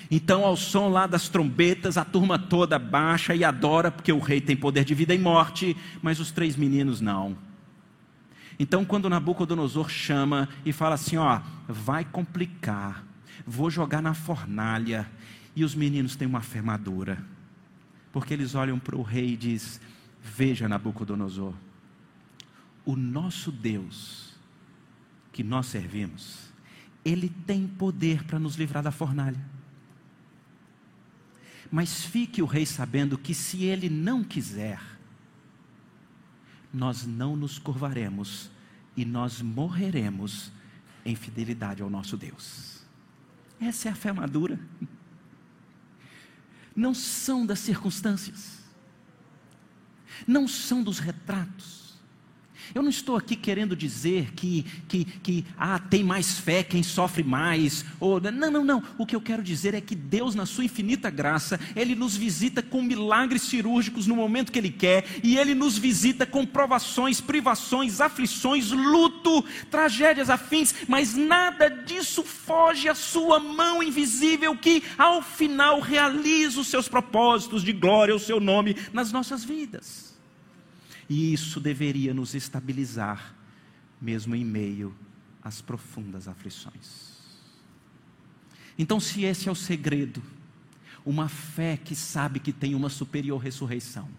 Então, 0.09 0.45
ao 0.45 0.55
som 0.55 0.89
lá 0.89 1.07
das 1.07 1.27
trombetas, 1.27 1.97
a 1.97 2.05
turma 2.05 2.37
toda 2.37 2.77
baixa 2.77 3.33
e 3.33 3.43
adora, 3.43 3.89
porque 3.89 4.11
o 4.11 4.19
rei 4.19 4.39
tem 4.39 4.55
poder 4.55 4.85
de 4.85 4.93
vida 4.93 5.13
e 5.13 5.17
morte, 5.17 5.75
mas 6.01 6.19
os 6.19 6.31
três 6.31 6.55
meninos 6.55 7.01
não. 7.01 7.35
Então, 8.59 8.85
quando 8.85 9.09
Nabucodonosor 9.09 9.89
chama 9.89 10.47
e 10.65 10.71
fala 10.71 10.95
assim: 10.95 11.17
Ó, 11.17 11.41
vai 11.67 12.05
complicar, 12.05 13.03
vou 13.45 13.69
jogar 13.69 14.01
na 14.01 14.13
fornalha, 14.13 15.09
e 15.55 15.63
os 15.63 15.75
meninos 15.75 16.15
têm 16.15 16.27
uma 16.27 16.41
fermadura, 16.41 17.23
porque 18.11 18.33
eles 18.33 18.55
olham 18.55 18.79
para 18.79 18.95
o 18.95 19.01
rei 19.01 19.33
e 19.33 19.37
diz: 19.37 19.79
Veja, 20.21 20.67
Nabucodonosor, 20.67 21.53
o 22.85 22.95
nosso 22.95 23.51
Deus, 23.51 24.33
que 25.31 25.43
nós 25.43 25.67
servimos, 25.67 26.51
Ele 27.03 27.29
tem 27.29 27.67
poder 27.67 28.23
para 28.23 28.39
nos 28.39 28.55
livrar 28.55 28.83
da 28.83 28.91
fornalha. 28.91 29.39
Mas 31.71 32.03
fique 32.03 32.41
o 32.41 32.45
rei 32.45 32.65
sabendo 32.65 33.17
que 33.17 33.33
se 33.33 33.63
Ele 33.63 33.89
não 33.89 34.23
quiser, 34.23 34.79
nós 36.73 37.05
não 37.05 37.35
nos 37.35 37.59
curvaremos 37.59 38.49
e 38.95 39.05
nós 39.05 39.41
morreremos 39.41 40.51
em 41.05 41.15
fidelidade 41.15 41.81
ao 41.81 41.89
nosso 41.89 42.17
Deus. 42.17 42.83
Essa 43.59 43.89
é 43.89 43.91
a 43.91 43.95
fé 43.95 44.11
madura. 44.11 44.59
Não 46.75 46.93
são 46.93 47.45
das 47.45 47.59
circunstâncias, 47.59 48.59
não 50.25 50.47
são 50.47 50.81
dos 50.83 50.99
retratos, 50.99 51.82
eu 52.73 52.81
não 52.81 52.89
estou 52.89 53.15
aqui 53.15 53.35
querendo 53.35 53.75
dizer 53.75 54.33
que, 54.33 54.65
que, 54.87 55.05
que 55.05 55.45
ah, 55.57 55.79
tem 55.79 56.03
mais 56.03 56.39
fé 56.39 56.63
quem 56.63 56.83
sofre 56.83 57.23
mais. 57.23 57.85
Ou, 57.99 58.19
não, 58.19 58.51
não, 58.51 58.63
não. 58.63 58.83
O 58.97 59.05
que 59.05 59.15
eu 59.15 59.21
quero 59.21 59.43
dizer 59.43 59.73
é 59.73 59.81
que 59.81 59.95
Deus, 59.95 60.35
na 60.35 60.45
sua 60.45 60.65
infinita 60.65 61.09
graça, 61.09 61.59
Ele 61.75 61.95
nos 61.95 62.15
visita 62.15 62.61
com 62.61 62.81
milagres 62.81 63.43
cirúrgicos 63.43 64.07
no 64.07 64.15
momento 64.15 64.51
que 64.51 64.59
Ele 64.59 64.71
quer, 64.71 65.05
e 65.23 65.37
Ele 65.37 65.53
nos 65.53 65.77
visita 65.77 66.25
com 66.25 66.45
provações, 66.45 67.19
privações, 67.19 68.01
aflições, 68.01 68.71
luto, 68.71 69.43
tragédias 69.69 70.29
afins, 70.29 70.73
mas 70.87 71.15
nada 71.15 71.69
disso 71.69 72.23
foge 72.23 72.87
à 72.87 72.95
Sua 72.95 73.39
mão 73.39 73.81
invisível 73.81 74.55
que, 74.55 74.83
ao 74.97 75.21
final, 75.21 75.79
realiza 75.79 76.59
os 76.59 76.67
seus 76.67 76.87
propósitos 76.87 77.63
de 77.63 77.73
glória 77.73 78.13
ao 78.13 78.19
Seu 78.19 78.39
nome 78.39 78.75
nas 78.91 79.11
nossas 79.11 79.43
vidas. 79.43 80.12
E 81.13 81.31
isso 81.31 81.59
deveria 81.59 82.11
nos 82.11 82.33
estabilizar, 82.33 83.35
mesmo 84.01 84.35
em 84.35 84.43
meio 84.43 84.95
às 85.43 85.61
profundas 85.61 86.27
aflições. 86.27 87.13
Então, 88.79 88.99
se 88.99 89.23
esse 89.23 89.47
é 89.47 89.51
o 89.51 89.55
segredo, 89.55 90.23
uma 91.05 91.29
fé 91.29 91.77
que 91.77 91.95
sabe 91.95 92.39
que 92.39 92.51
tem 92.51 92.73
uma 92.73 92.89
superior 92.89 93.37
ressurreição, 93.37 94.09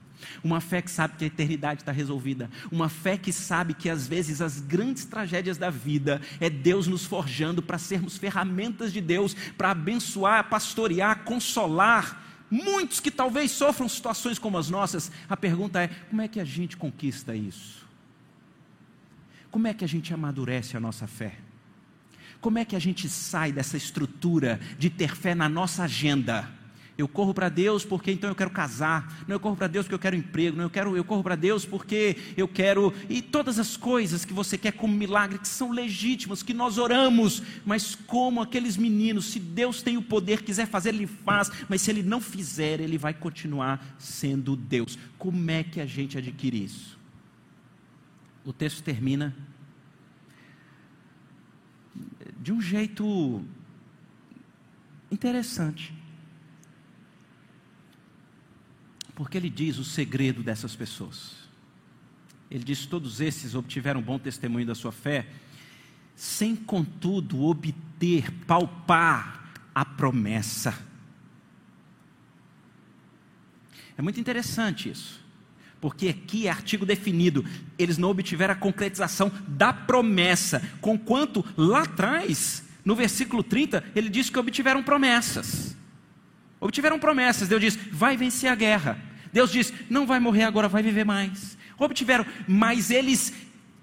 uma 0.44 0.60
fé 0.60 0.80
que 0.80 0.88
sabe 0.88 1.16
que 1.16 1.24
a 1.24 1.26
eternidade 1.26 1.82
está 1.82 1.90
resolvida, 1.90 2.48
uma 2.70 2.88
fé 2.88 3.18
que 3.18 3.32
sabe 3.32 3.74
que 3.74 3.90
às 3.90 4.06
vezes 4.06 4.40
as 4.40 4.60
grandes 4.60 5.04
tragédias 5.04 5.58
da 5.58 5.70
vida 5.70 6.22
é 6.38 6.48
Deus 6.48 6.86
nos 6.86 7.04
forjando 7.04 7.60
para 7.60 7.76
sermos 7.76 8.16
ferramentas 8.16 8.92
de 8.92 9.00
Deus, 9.00 9.34
para 9.58 9.72
abençoar, 9.72 10.48
pastorear, 10.48 11.24
consolar, 11.24 12.23
muitos 12.54 13.00
que 13.00 13.10
talvez 13.10 13.50
sofram 13.50 13.88
situações 13.88 14.38
como 14.38 14.56
as 14.56 14.70
nossas, 14.70 15.10
a 15.28 15.36
pergunta 15.36 15.82
é: 15.82 15.88
como 16.08 16.22
é 16.22 16.28
que 16.28 16.38
a 16.38 16.44
gente 16.44 16.76
conquista 16.76 17.34
isso? 17.34 17.84
Como 19.50 19.66
é 19.66 19.74
que 19.74 19.84
a 19.84 19.88
gente 19.88 20.14
amadurece 20.14 20.76
a 20.76 20.80
nossa 20.80 21.06
fé? 21.06 21.36
Como 22.40 22.58
é 22.58 22.64
que 22.64 22.76
a 22.76 22.78
gente 22.78 23.08
sai 23.08 23.52
dessa 23.52 23.76
estrutura 23.76 24.60
de 24.78 24.90
ter 24.90 25.16
fé 25.16 25.34
na 25.34 25.48
nossa 25.48 25.84
agenda? 25.84 26.48
Eu 26.96 27.08
corro 27.08 27.34
para 27.34 27.48
Deus 27.48 27.84
porque 27.84 28.12
então 28.12 28.30
eu 28.30 28.36
quero 28.36 28.50
casar. 28.50 29.24
Não, 29.26 29.34
eu 29.34 29.40
corro 29.40 29.56
para 29.56 29.66
Deus 29.66 29.84
porque 29.84 29.96
eu 29.96 29.98
quero 29.98 30.14
emprego. 30.14 30.56
Não, 30.56 30.64
eu 30.64 30.70
quero, 30.70 30.96
eu 30.96 31.02
corro 31.02 31.24
para 31.24 31.34
Deus 31.34 31.64
porque 31.64 32.16
eu 32.36 32.46
quero 32.46 32.94
e 33.08 33.20
todas 33.20 33.58
as 33.58 33.76
coisas 33.76 34.24
que 34.24 34.32
você 34.32 34.56
quer 34.56 34.72
como 34.72 34.94
milagre 34.94 35.38
que 35.38 35.48
são 35.48 35.72
legítimas, 35.72 36.42
que 36.42 36.54
nós 36.54 36.78
oramos, 36.78 37.42
mas 37.66 37.96
como 37.96 38.40
aqueles 38.40 38.76
meninos, 38.76 39.26
se 39.26 39.40
Deus 39.40 39.82
tem 39.82 39.96
o 39.96 40.02
poder, 40.02 40.42
quiser 40.42 40.68
fazer, 40.68 40.90
ele 40.90 41.08
faz, 41.08 41.50
mas 41.68 41.82
se 41.82 41.90
ele 41.90 42.02
não 42.02 42.20
fizer, 42.20 42.80
ele 42.80 42.96
vai 42.96 43.12
continuar 43.12 43.96
sendo 43.98 44.54
Deus. 44.54 44.96
Como 45.18 45.50
é 45.50 45.64
que 45.64 45.80
a 45.80 45.86
gente 45.86 46.16
adquire 46.16 46.62
isso? 46.62 46.96
O 48.44 48.52
texto 48.52 48.84
termina 48.84 49.34
de 52.40 52.52
um 52.52 52.60
jeito 52.60 53.42
interessante. 55.10 56.03
Porque 59.14 59.36
ele 59.36 59.50
diz 59.50 59.78
o 59.78 59.84
segredo 59.84 60.42
dessas 60.42 60.74
pessoas. 60.74 61.44
Ele 62.50 62.64
diz: 62.64 62.86
todos 62.86 63.20
esses 63.20 63.54
obtiveram 63.54 64.02
bom 64.02 64.18
testemunho 64.18 64.66
da 64.66 64.74
sua 64.74 64.92
fé, 64.92 65.26
sem 66.14 66.54
contudo 66.54 67.42
obter, 67.42 68.30
palpar 68.46 69.50
a 69.74 69.84
promessa. 69.84 70.76
É 73.96 74.02
muito 74.02 74.18
interessante 74.18 74.90
isso, 74.90 75.20
porque 75.80 76.08
aqui 76.08 76.46
é 76.46 76.50
artigo 76.50 76.84
definido, 76.84 77.44
eles 77.78 77.96
não 77.96 78.10
obtiveram 78.10 78.52
a 78.52 78.56
concretização 78.56 79.30
da 79.46 79.72
promessa, 79.72 80.60
conquanto 80.80 81.44
lá 81.56 81.82
atrás, 81.82 82.64
no 82.84 82.96
versículo 82.96 83.42
30, 83.42 83.84
ele 83.94 84.08
diz 84.08 84.28
que 84.30 84.38
obtiveram 84.38 84.82
promessas. 84.82 85.76
Obtiveram 86.64 86.98
promessas. 86.98 87.46
Deus 87.46 87.60
diz: 87.60 87.78
vai 87.92 88.16
vencer 88.16 88.50
a 88.50 88.54
guerra. 88.54 88.98
Deus 89.30 89.52
diz: 89.52 89.70
não 89.90 90.06
vai 90.06 90.18
morrer 90.18 90.44
agora, 90.44 90.66
vai 90.66 90.82
viver 90.82 91.04
mais. 91.04 91.58
Obtiveram, 91.78 92.24
mas 92.48 92.90
eles 92.90 93.34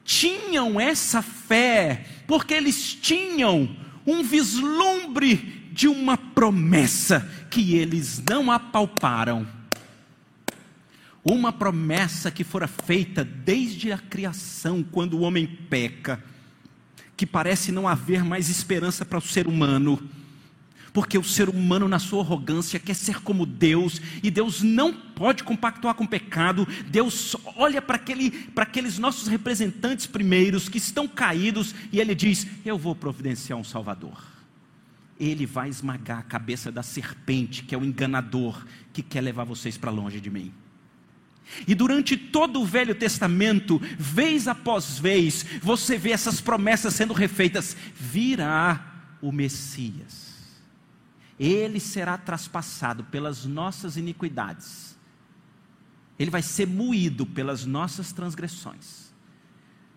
tinham 0.03 0.79
essa 0.79 1.21
fé, 1.21 2.03
porque 2.25 2.55
eles 2.55 2.95
tinham 2.95 3.77
um 4.03 4.23
vislumbre 4.23 5.69
de 5.71 5.87
uma 5.87 6.17
promessa 6.17 7.29
que 7.51 7.75
eles 7.75 8.19
não 8.27 8.51
apalparam. 8.51 9.47
Uma 11.23 11.53
promessa 11.53 12.31
que 12.31 12.43
fora 12.43 12.67
feita 12.67 13.23
desde 13.23 13.91
a 13.91 13.99
criação, 13.99 14.81
quando 14.81 15.19
o 15.19 15.21
homem 15.21 15.45
peca, 15.45 16.19
que 17.15 17.27
parece 17.27 17.71
não 17.71 17.87
haver 17.87 18.23
mais 18.23 18.49
esperança 18.49 19.05
para 19.05 19.19
o 19.19 19.21
ser 19.21 19.45
humano 19.45 20.01
Porque 20.93 21.17
o 21.17 21.23
ser 21.23 21.47
humano, 21.47 21.87
na 21.87 21.99
sua 21.99 22.21
arrogância, 22.21 22.79
quer 22.79 22.95
ser 22.95 23.21
como 23.21 23.45
Deus, 23.45 24.01
e 24.21 24.29
Deus 24.29 24.61
não 24.61 24.93
pode 24.93 25.43
compactuar 25.43 25.95
com 25.95 26.03
o 26.03 26.07
pecado. 26.07 26.67
Deus 26.87 27.35
olha 27.55 27.81
para 27.81 27.95
aquele, 27.95 28.49
aqueles 28.57 28.97
nossos 28.97 29.27
representantes 29.27 30.05
primeiros 30.05 30.67
que 30.67 30.77
estão 30.77 31.07
caídos, 31.07 31.73
e 31.93 31.99
Ele 31.99 32.13
diz: 32.13 32.45
Eu 32.65 32.77
vou 32.77 32.93
providenciar 32.93 33.57
um 33.57 33.63
Salvador. 33.63 34.21
Ele 35.17 35.45
vai 35.45 35.69
esmagar 35.69 36.19
a 36.19 36.23
cabeça 36.23 36.71
da 36.71 36.83
serpente, 36.83 37.63
que 37.63 37.75
é 37.75 37.77
o 37.77 37.85
enganador, 37.85 38.65
que 38.91 39.03
quer 39.03 39.21
levar 39.21 39.45
vocês 39.45 39.77
para 39.77 39.91
longe 39.91 40.19
de 40.19 40.29
mim. 40.29 40.51
E 41.65 41.75
durante 41.75 42.17
todo 42.17 42.59
o 42.59 42.65
Velho 42.65 42.95
Testamento, 42.95 43.79
vez 43.97 44.47
após 44.47 44.99
vez, 44.99 45.45
você 45.61 45.97
vê 45.97 46.11
essas 46.11 46.41
promessas 46.41 46.93
sendo 46.93 47.13
refeitas: 47.13 47.77
virá 47.95 49.15
o 49.21 49.31
Messias 49.31 50.30
ele 51.43 51.79
será 51.79 52.19
traspassado 52.19 53.03
pelas 53.05 53.45
nossas 53.45 53.97
iniquidades, 53.97 54.95
ele 56.19 56.29
vai 56.29 56.43
ser 56.43 56.67
moído 56.67 57.25
pelas 57.25 57.65
nossas 57.65 58.11
transgressões, 58.11 59.11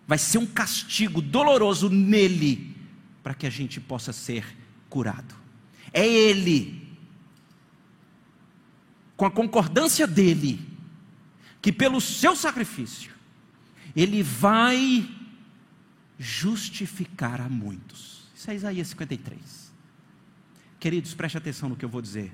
vai 0.07 0.17
ser 0.17 0.39
um 0.39 0.47
castigo 0.47 1.21
doloroso 1.21 1.87
nele, 1.87 2.75
para 3.21 3.35
que 3.35 3.45
a 3.45 3.49
gente 3.49 3.79
possa 3.79 4.11
ser 4.11 4.43
curado. 4.89 5.35
É 5.93 6.05
ele, 6.05 6.97
com 9.15 9.25
a 9.25 9.31
concordância 9.31 10.07
dele, 10.07 10.67
que 11.61 11.71
pelo 11.71 12.01
seu 12.01 12.35
sacrifício, 12.35 13.13
ele 13.95 14.23
vai 14.23 15.07
justificar 16.17 17.39
a 17.39 17.49
muitos. 17.49 18.27
Isso 18.35 18.49
é 18.49 18.55
Isaías 18.55 18.87
53. 18.87 19.64
Queridos, 20.85 21.15
preste 21.15 21.35
atenção 21.35 21.67
no 21.67 21.75
que 21.75 21.83
eu 21.83 21.89
vou 21.89 21.99
dizer. 21.99 22.31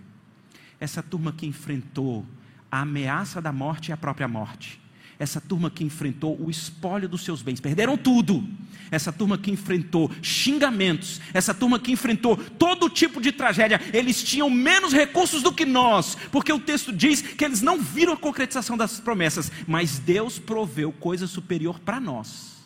Essa 0.78 1.02
turma 1.02 1.32
que 1.32 1.46
enfrentou 1.46 2.26
a 2.70 2.82
ameaça 2.82 3.42
da 3.42 3.54
morte 3.54 3.88
e 3.88 3.92
a 3.94 3.96
própria 3.96 4.28
morte. 4.28 4.78
Essa 5.18 5.40
turma 5.40 5.72
que 5.72 5.86
enfrentou 5.86 6.38
o 6.38 6.52
espólio 6.52 7.08
dos 7.08 7.24
seus 7.24 7.42
bens, 7.42 7.62
perderam 7.62 7.96
tudo. 7.98 8.46
Essa 8.92 9.10
turma 9.10 9.38
que 9.38 9.52
enfrentou 9.52 10.12
xingamentos, 10.22 11.22
essa 11.34 11.54
turma 11.54 11.80
que 11.80 11.94
enfrentou 11.94 12.36
todo 12.36 12.90
tipo 12.90 13.22
de 13.22 13.32
tragédia, 13.32 13.80
eles 13.94 14.22
tinham 14.22 14.50
menos 14.50 14.92
recursos 14.92 15.42
do 15.42 15.54
que 15.54 15.66
nós, 15.66 16.18
porque 16.30 16.52
o 16.52 16.60
texto 16.60 16.92
diz 16.92 17.22
que 17.22 17.46
eles 17.46 17.62
não 17.62 17.82
viram 17.82 18.12
a 18.12 18.18
concretização 18.18 18.76
das 18.76 19.00
promessas, 19.00 19.50
mas 19.66 19.98
Deus 19.98 20.38
proveu 20.38 20.92
coisa 20.92 21.26
superior 21.26 21.80
para 21.80 22.02
nós. 22.02 22.58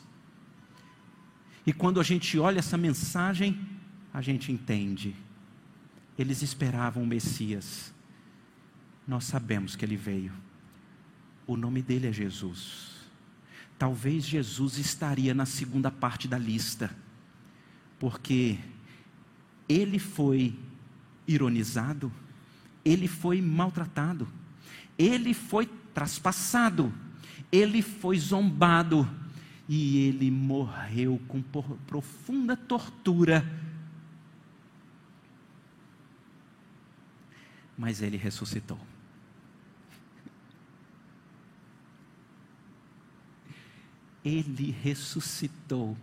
E 1.64 1.72
quando 1.72 2.00
a 2.00 2.04
gente 2.04 2.40
olha 2.40 2.58
essa 2.58 2.76
mensagem, 2.76 3.60
a 4.12 4.20
gente 4.20 4.52
entende 4.52 5.16
eles 6.18 6.42
esperavam 6.42 7.04
o 7.04 7.08
Messias. 7.08 7.94
Nós 9.08 9.26
sabemos 9.26 9.76
que 9.76 9.86
ele 9.86 9.98
veio. 9.98 10.32
O 11.46 11.56
nome 11.56 11.82
dele 11.82 12.08
é 12.08 12.12
Jesus. 12.12 12.96
Talvez 13.78 14.26
Jesus 14.26 14.78
estaria 14.78 15.34
na 15.34 15.46
segunda 15.46 15.92
parte 15.92 16.28
da 16.28 16.38
lista, 16.38 16.96
porque 18.00 18.58
ele 19.68 20.00
foi 20.00 20.58
ironizado, 21.28 22.12
ele 22.84 23.08
foi 23.08 23.42
maltratado, 23.42 24.28
ele 24.98 25.34
foi 25.34 25.68
traspassado, 25.94 26.94
ele 27.52 27.82
foi 27.82 28.18
zombado 28.18 29.08
e 29.68 30.08
ele 30.08 30.32
morreu 30.32 31.20
com 31.28 31.42
profunda 31.88 32.56
tortura 32.56 33.46
mas 37.78 38.02
ele 38.02 38.18
ressuscitou. 38.18 38.80
Ele 44.24 44.76
ressuscitou. 44.82 45.96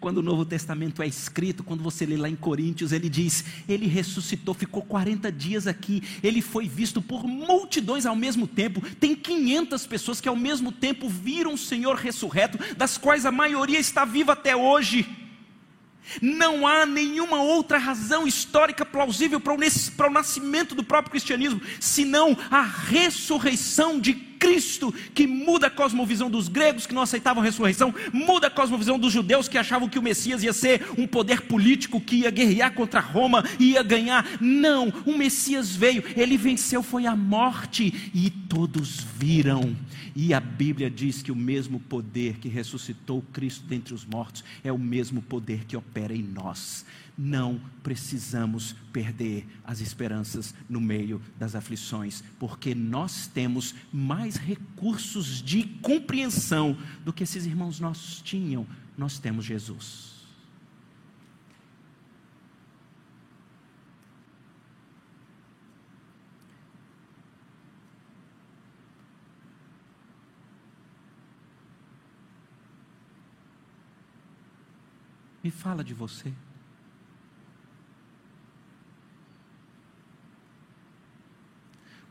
Quando 0.00 0.18
o 0.18 0.22
Novo 0.22 0.44
Testamento 0.44 1.02
é 1.02 1.06
escrito, 1.06 1.62
quando 1.62 1.82
você 1.82 2.06
lê 2.06 2.16
lá 2.16 2.28
em 2.28 2.36
Coríntios, 2.36 2.92
ele 2.92 3.08
diz: 3.08 3.44
Ele 3.68 3.86
ressuscitou, 3.86 4.54
ficou 4.54 4.82
40 4.82 5.30
dias 5.30 5.66
aqui, 5.66 6.02
ele 6.22 6.40
foi 6.40 6.68
visto 6.68 7.02
por 7.02 7.24
multidões 7.24 8.06
ao 8.06 8.16
mesmo 8.16 8.46
tempo. 8.46 8.80
Tem 8.96 9.14
500 9.14 9.86
pessoas 9.86 10.20
que 10.20 10.28
ao 10.28 10.36
mesmo 10.36 10.70
tempo 10.72 11.08
viram 11.08 11.54
o 11.54 11.58
Senhor 11.58 11.96
ressurreto, 11.96 12.58
das 12.76 12.96
quais 12.96 13.26
a 13.26 13.32
maioria 13.32 13.78
está 13.78 14.04
viva 14.04 14.32
até 14.32 14.56
hoje. 14.56 15.25
Não 16.20 16.66
há 16.66 16.86
nenhuma 16.86 17.42
outra 17.42 17.78
razão 17.78 18.26
histórica 18.26 18.84
plausível 18.84 19.40
para 19.40 19.54
o, 19.54 20.10
nascimento 20.10 20.74
do 20.74 20.84
próprio 20.84 21.10
cristianismo, 21.10 21.60
senão 21.80 22.36
a 22.50 22.62
ressurreição 22.62 23.98
de 23.98 24.25
Cristo 24.38 24.92
que 25.14 25.26
muda 25.26 25.66
a 25.66 25.70
cosmovisão 25.70 26.30
dos 26.30 26.48
gregos 26.48 26.86
que 26.86 26.94
não 26.94 27.02
aceitavam 27.02 27.42
a 27.42 27.46
ressurreição, 27.46 27.94
muda 28.12 28.46
a 28.46 28.50
cosmovisão 28.50 28.98
dos 28.98 29.12
judeus 29.12 29.48
que 29.48 29.58
achavam 29.58 29.88
que 29.88 29.98
o 29.98 30.02
Messias 30.02 30.42
ia 30.42 30.52
ser 30.52 30.86
um 30.98 31.06
poder 31.06 31.42
político 31.42 32.00
que 32.00 32.16
ia 32.16 32.30
guerrear 32.30 32.72
contra 32.72 33.00
Roma 33.00 33.44
e 33.58 33.72
ia 33.72 33.82
ganhar. 33.82 34.26
Não, 34.40 34.92
o 35.04 35.16
Messias 35.16 35.74
veio, 35.74 36.02
ele 36.16 36.36
venceu 36.36 36.82
foi 36.82 37.06
a 37.06 37.16
morte 37.16 38.10
e 38.14 38.30
todos 38.30 39.04
viram. 39.16 39.76
E 40.14 40.32
a 40.32 40.40
Bíblia 40.40 40.88
diz 40.88 41.22
que 41.22 41.30
o 41.30 41.36
mesmo 41.36 41.78
poder 41.78 42.38
que 42.38 42.48
ressuscitou 42.48 43.22
Cristo 43.32 43.66
dentre 43.66 43.92
os 43.92 44.04
mortos 44.04 44.42
é 44.64 44.72
o 44.72 44.78
mesmo 44.78 45.20
poder 45.20 45.64
que 45.66 45.76
opera 45.76 46.14
em 46.14 46.22
nós 46.22 46.84
não 47.16 47.60
precisamos 47.82 48.74
perder 48.92 49.46
as 49.64 49.80
esperanças 49.80 50.54
no 50.68 50.80
meio 50.80 51.20
das 51.38 51.54
aflições, 51.54 52.22
porque 52.38 52.74
nós 52.74 53.26
temos 53.26 53.74
mais 53.92 54.36
recursos 54.36 55.42
de 55.42 55.64
compreensão 55.80 56.76
do 57.04 57.12
que 57.12 57.22
esses 57.22 57.46
irmãos 57.46 57.80
nossos 57.80 58.20
tinham. 58.20 58.66
Nós 58.98 59.18
temos 59.18 59.44
Jesus. 59.44 60.16
Me 75.42 75.50
fala 75.52 75.84
de 75.84 75.94
você. 75.94 76.32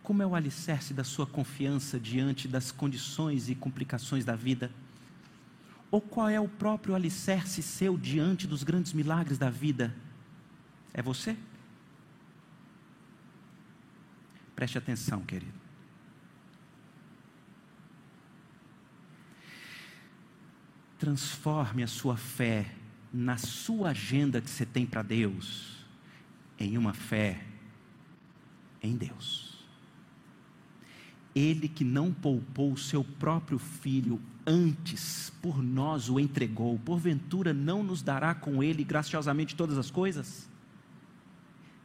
Como 0.06 0.22
é 0.22 0.28
o 0.28 0.36
alicerce 0.36 0.94
da 0.94 1.04
sua 1.04 1.26
confiança 1.26 2.00
diante 2.00 2.48
das 2.48 2.72
condições 2.72 3.50
e 3.50 3.56
complicações 3.56 4.24
da 4.24 4.36
vida? 4.36 4.70
Ou 5.90 6.00
qual 6.00 6.30
é 6.30 6.40
o 6.40 6.48
próprio 6.48 6.94
alicerce 6.94 7.64
seu 7.64 7.98
diante 7.98 8.46
dos 8.46 8.62
grandes 8.62 8.94
milagres 8.94 9.40
da 9.40 9.50
vida? 9.50 9.96
É 10.94 11.02
você? 11.02 11.36
Preste 14.56 14.78
atenção, 14.78 15.22
querido. 15.22 15.60
Transforme 21.00 21.82
a 21.82 21.88
sua 21.88 22.16
fé 22.16 22.76
na 23.12 23.38
sua 23.38 23.90
agenda 23.90 24.40
que 24.40 24.52
você 24.52 24.68
tem 24.68 24.86
para 24.86 25.02
Deus 25.02 25.84
em 26.60 26.78
uma 26.78 26.94
fé 26.94 27.44
em 28.84 28.96
Deus. 28.96 29.45
Ele 31.36 31.68
que 31.68 31.84
não 31.84 32.14
poupou 32.14 32.72
o 32.72 32.78
seu 32.78 33.04
próprio 33.04 33.60
filho, 33.60 34.22
antes 34.48 35.32
por 35.42 35.62
nós 35.62 36.10
o 36.10 36.18
entregou, 36.18 36.80
porventura 36.80 37.54
não 37.54 37.84
nos 37.84 38.02
dará 38.02 38.34
com 38.34 38.64
ele 38.64 38.86
graciosamente 38.86 39.56
todas 39.56 39.78
as 39.78 39.92
coisas? 39.92 40.48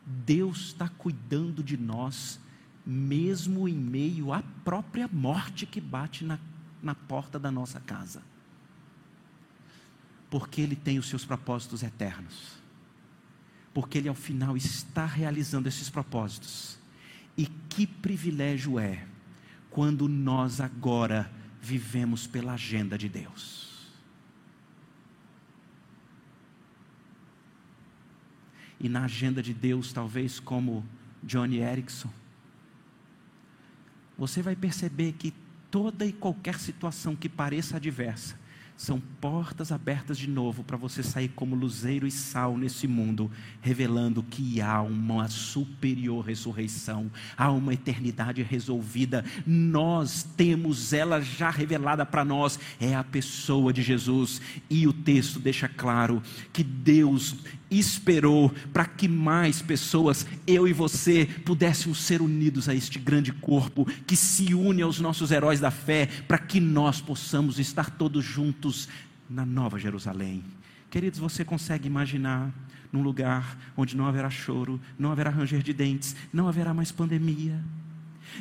Deus 0.06 0.66
está 0.66 0.88
cuidando 0.88 1.62
de 1.62 1.76
nós, 1.76 2.38
mesmo 2.86 3.68
em 3.68 3.74
meio 3.74 4.32
à 4.32 4.42
própria 4.64 5.08
morte 5.08 5.66
que 5.66 5.80
bate 5.80 6.24
na, 6.24 6.38
na 6.82 6.94
porta 6.94 7.38
da 7.38 7.50
nossa 7.50 7.80
casa, 7.80 8.22
porque 10.28 10.60
Ele 10.60 10.76
tem 10.76 10.98
os 10.98 11.08
seus 11.08 11.24
propósitos 11.24 11.82
eternos, 11.82 12.54
porque 13.74 13.98
Ele 13.98 14.08
ao 14.08 14.14
final 14.14 14.56
está 14.56 15.06
realizando 15.06 15.68
esses 15.68 15.90
propósitos, 15.90 16.78
e 17.36 17.46
que 17.46 17.86
privilégio 17.86 18.78
é 18.78 19.06
quando 19.70 20.08
nós 20.08 20.60
agora 20.60 21.30
vivemos 21.60 22.26
pela 22.26 22.54
agenda 22.54 22.98
de 22.98 23.08
Deus. 23.08 23.90
E 28.80 28.88
na 28.88 29.04
agenda 29.04 29.42
de 29.42 29.52
Deus, 29.52 29.92
talvez 29.92 30.40
como 30.40 30.84
Johnny 31.22 31.58
Erickson, 31.58 32.10
você 34.16 34.40
vai 34.42 34.56
perceber 34.56 35.12
que 35.12 35.34
toda 35.70 36.04
e 36.04 36.12
qualquer 36.12 36.58
situação 36.58 37.14
que 37.14 37.28
pareça 37.28 37.76
adversa, 37.76 38.39
são 38.80 38.98
portas 39.20 39.70
abertas 39.70 40.16
de 40.16 40.26
novo 40.26 40.64
para 40.64 40.74
você 40.74 41.02
sair 41.02 41.28
como 41.28 41.54
luzeiro 41.54 42.06
e 42.06 42.10
sal 42.10 42.56
nesse 42.56 42.88
mundo, 42.88 43.30
revelando 43.60 44.22
que 44.22 44.58
há 44.58 44.80
uma 44.80 45.28
superior 45.28 46.24
ressurreição, 46.24 47.10
há 47.36 47.50
uma 47.50 47.74
eternidade 47.74 48.42
resolvida. 48.42 49.22
Nós 49.46 50.26
temos 50.34 50.94
ela 50.94 51.20
já 51.20 51.50
revelada 51.50 52.06
para 52.06 52.24
nós, 52.24 52.58
é 52.80 52.94
a 52.94 53.04
pessoa 53.04 53.70
de 53.70 53.82
Jesus. 53.82 54.40
E 54.70 54.86
o 54.86 54.94
texto 54.94 55.38
deixa 55.38 55.68
claro 55.68 56.22
que 56.50 56.64
Deus 56.64 57.36
esperou 57.70 58.52
para 58.72 58.84
que 58.84 59.06
mais 59.06 59.62
pessoas, 59.62 60.26
eu 60.46 60.66
e 60.66 60.72
você, 60.72 61.26
pudéssemos 61.44 62.00
ser 62.00 62.20
unidos 62.20 62.68
a 62.68 62.74
este 62.74 62.98
grande 62.98 63.32
corpo 63.32 63.86
que 64.06 64.16
se 64.16 64.54
une 64.54 64.82
aos 64.82 64.98
nossos 64.98 65.30
heróis 65.30 65.60
da 65.60 65.70
fé, 65.70 66.06
para 66.26 66.38
que 66.38 66.58
nós 66.58 67.00
possamos 67.00 67.58
estar 67.58 67.90
todos 67.90 68.24
na 69.28 69.44
Nova 69.44 69.78
Jerusalém. 69.78 70.42
Queridos, 70.90 71.18
você 71.18 71.44
consegue 71.44 71.86
imaginar 71.86 72.52
num 72.92 73.02
lugar 73.02 73.56
onde 73.76 73.96
não 73.96 74.06
haverá 74.06 74.28
choro, 74.28 74.80
não 74.98 75.12
haverá 75.12 75.30
ranger 75.30 75.62
de 75.62 75.72
dentes, 75.72 76.16
não 76.32 76.48
haverá 76.48 76.74
mais 76.74 76.90
pandemia? 76.90 77.62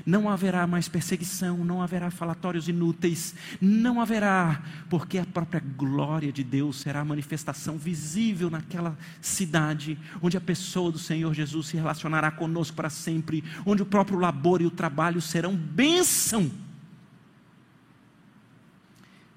não 0.06 0.30
haverá 0.30 0.66
mais 0.68 0.88
perseguição, 0.88 1.58
não 1.58 1.82
haverá 1.82 2.10
falatórios 2.12 2.68
inúteis, 2.68 3.34
não 3.62 4.02
haverá, 4.02 4.62
porque 4.90 5.18
a 5.18 5.26
própria 5.26 5.60
glória 5.60 6.32
de 6.32 6.44
Deus 6.44 6.80
será 6.80 7.02
a 7.02 7.06
manifestação 7.06 7.78
visível 7.78 8.50
naquela 8.50 8.98
cidade, 9.22 9.98
onde 10.22 10.38
a 10.38 10.42
pessoa 10.42 10.92
do 10.92 11.00
Senhor 11.00 11.34
Jesus 11.34 11.68
se 11.68 11.78
relacionará 11.78 12.32
conosco 12.32 12.76
para 12.76 12.90
sempre, 12.90 13.44
onde 13.66 13.82
o 13.82 13.86
próprio 13.86 14.20
labor 14.20 14.62
e 14.62 14.66
o 14.66 14.72
trabalho 14.72 15.22
serão 15.22 15.56
bênção. 15.56 16.52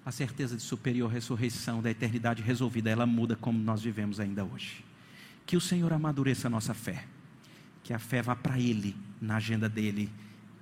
A 0.04 0.10
certeza 0.10 0.56
de 0.56 0.62
superior 0.62 1.10
ressurreição 1.10 1.80
da 1.80 1.90
eternidade 1.90 2.42
resolvida, 2.42 2.90
ela 2.90 3.06
muda 3.06 3.36
como 3.36 3.58
nós 3.58 3.82
vivemos 3.82 4.18
ainda 4.18 4.44
hoje. 4.44 4.84
Que 5.46 5.56
o 5.56 5.60
Senhor 5.60 5.92
amadureça 5.92 6.48
a 6.48 6.50
nossa 6.50 6.74
fé, 6.74 7.04
que 7.82 7.92
a 7.92 7.98
fé 7.98 8.20
vá 8.22 8.34
para 8.34 8.58
Ele, 8.58 8.96
na 9.20 9.36
agenda 9.36 9.68
dele 9.68 10.10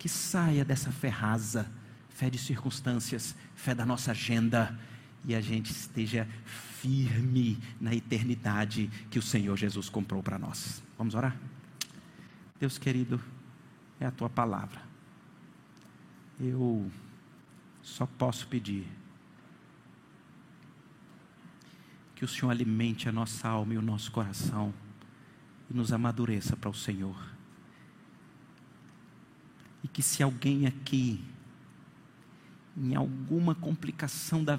que 0.01 0.09
saia 0.09 0.65
dessa 0.65 0.91
fé 0.91 1.09
rasa, 1.09 1.71
fé 2.09 2.31
de 2.31 2.39
circunstâncias, 2.39 3.37
fé 3.55 3.75
da 3.75 3.85
nossa 3.85 4.13
agenda, 4.13 4.75
e 5.27 5.35
a 5.35 5.43
gente 5.43 5.71
esteja 5.71 6.27
firme 6.47 7.59
na 7.79 7.95
eternidade 7.95 8.91
que 9.11 9.19
o 9.19 9.23
Senhor 9.23 9.55
Jesus 9.59 9.91
comprou 9.91 10.23
para 10.23 10.39
nós. 10.39 10.83
Vamos 10.97 11.15
orar? 11.15 11.37
Deus 12.59 12.79
querido, 12.79 13.21
é 14.01 14.07
a 14.07 14.11
tua 14.11 14.31
palavra. 14.31 14.81
Eu 16.41 16.91
só 17.83 18.07
posso 18.07 18.49
pedir 18.49 18.87
que 22.21 22.25
o 22.27 22.29
Senhor 22.29 22.51
alimente 22.51 23.09
a 23.09 23.13
nossa 23.13 23.49
alma 23.49 23.73
e 23.73 23.79
o 23.79 23.83
nosso 23.83 24.13
coração 24.13 24.75
e 25.71 25.75
nos 25.75 25.91
amadureça 25.91 26.55
para 26.55 26.69
o 26.69 26.75
Senhor. 26.75 27.17
E 29.83 29.89
que 29.89 30.03
se 30.03 30.23
alguém 30.23 30.67
aqui, 30.67 31.25
em 32.77 32.95
alguma 32.95 33.55
complicação 33.55 34.45
da 34.45 34.55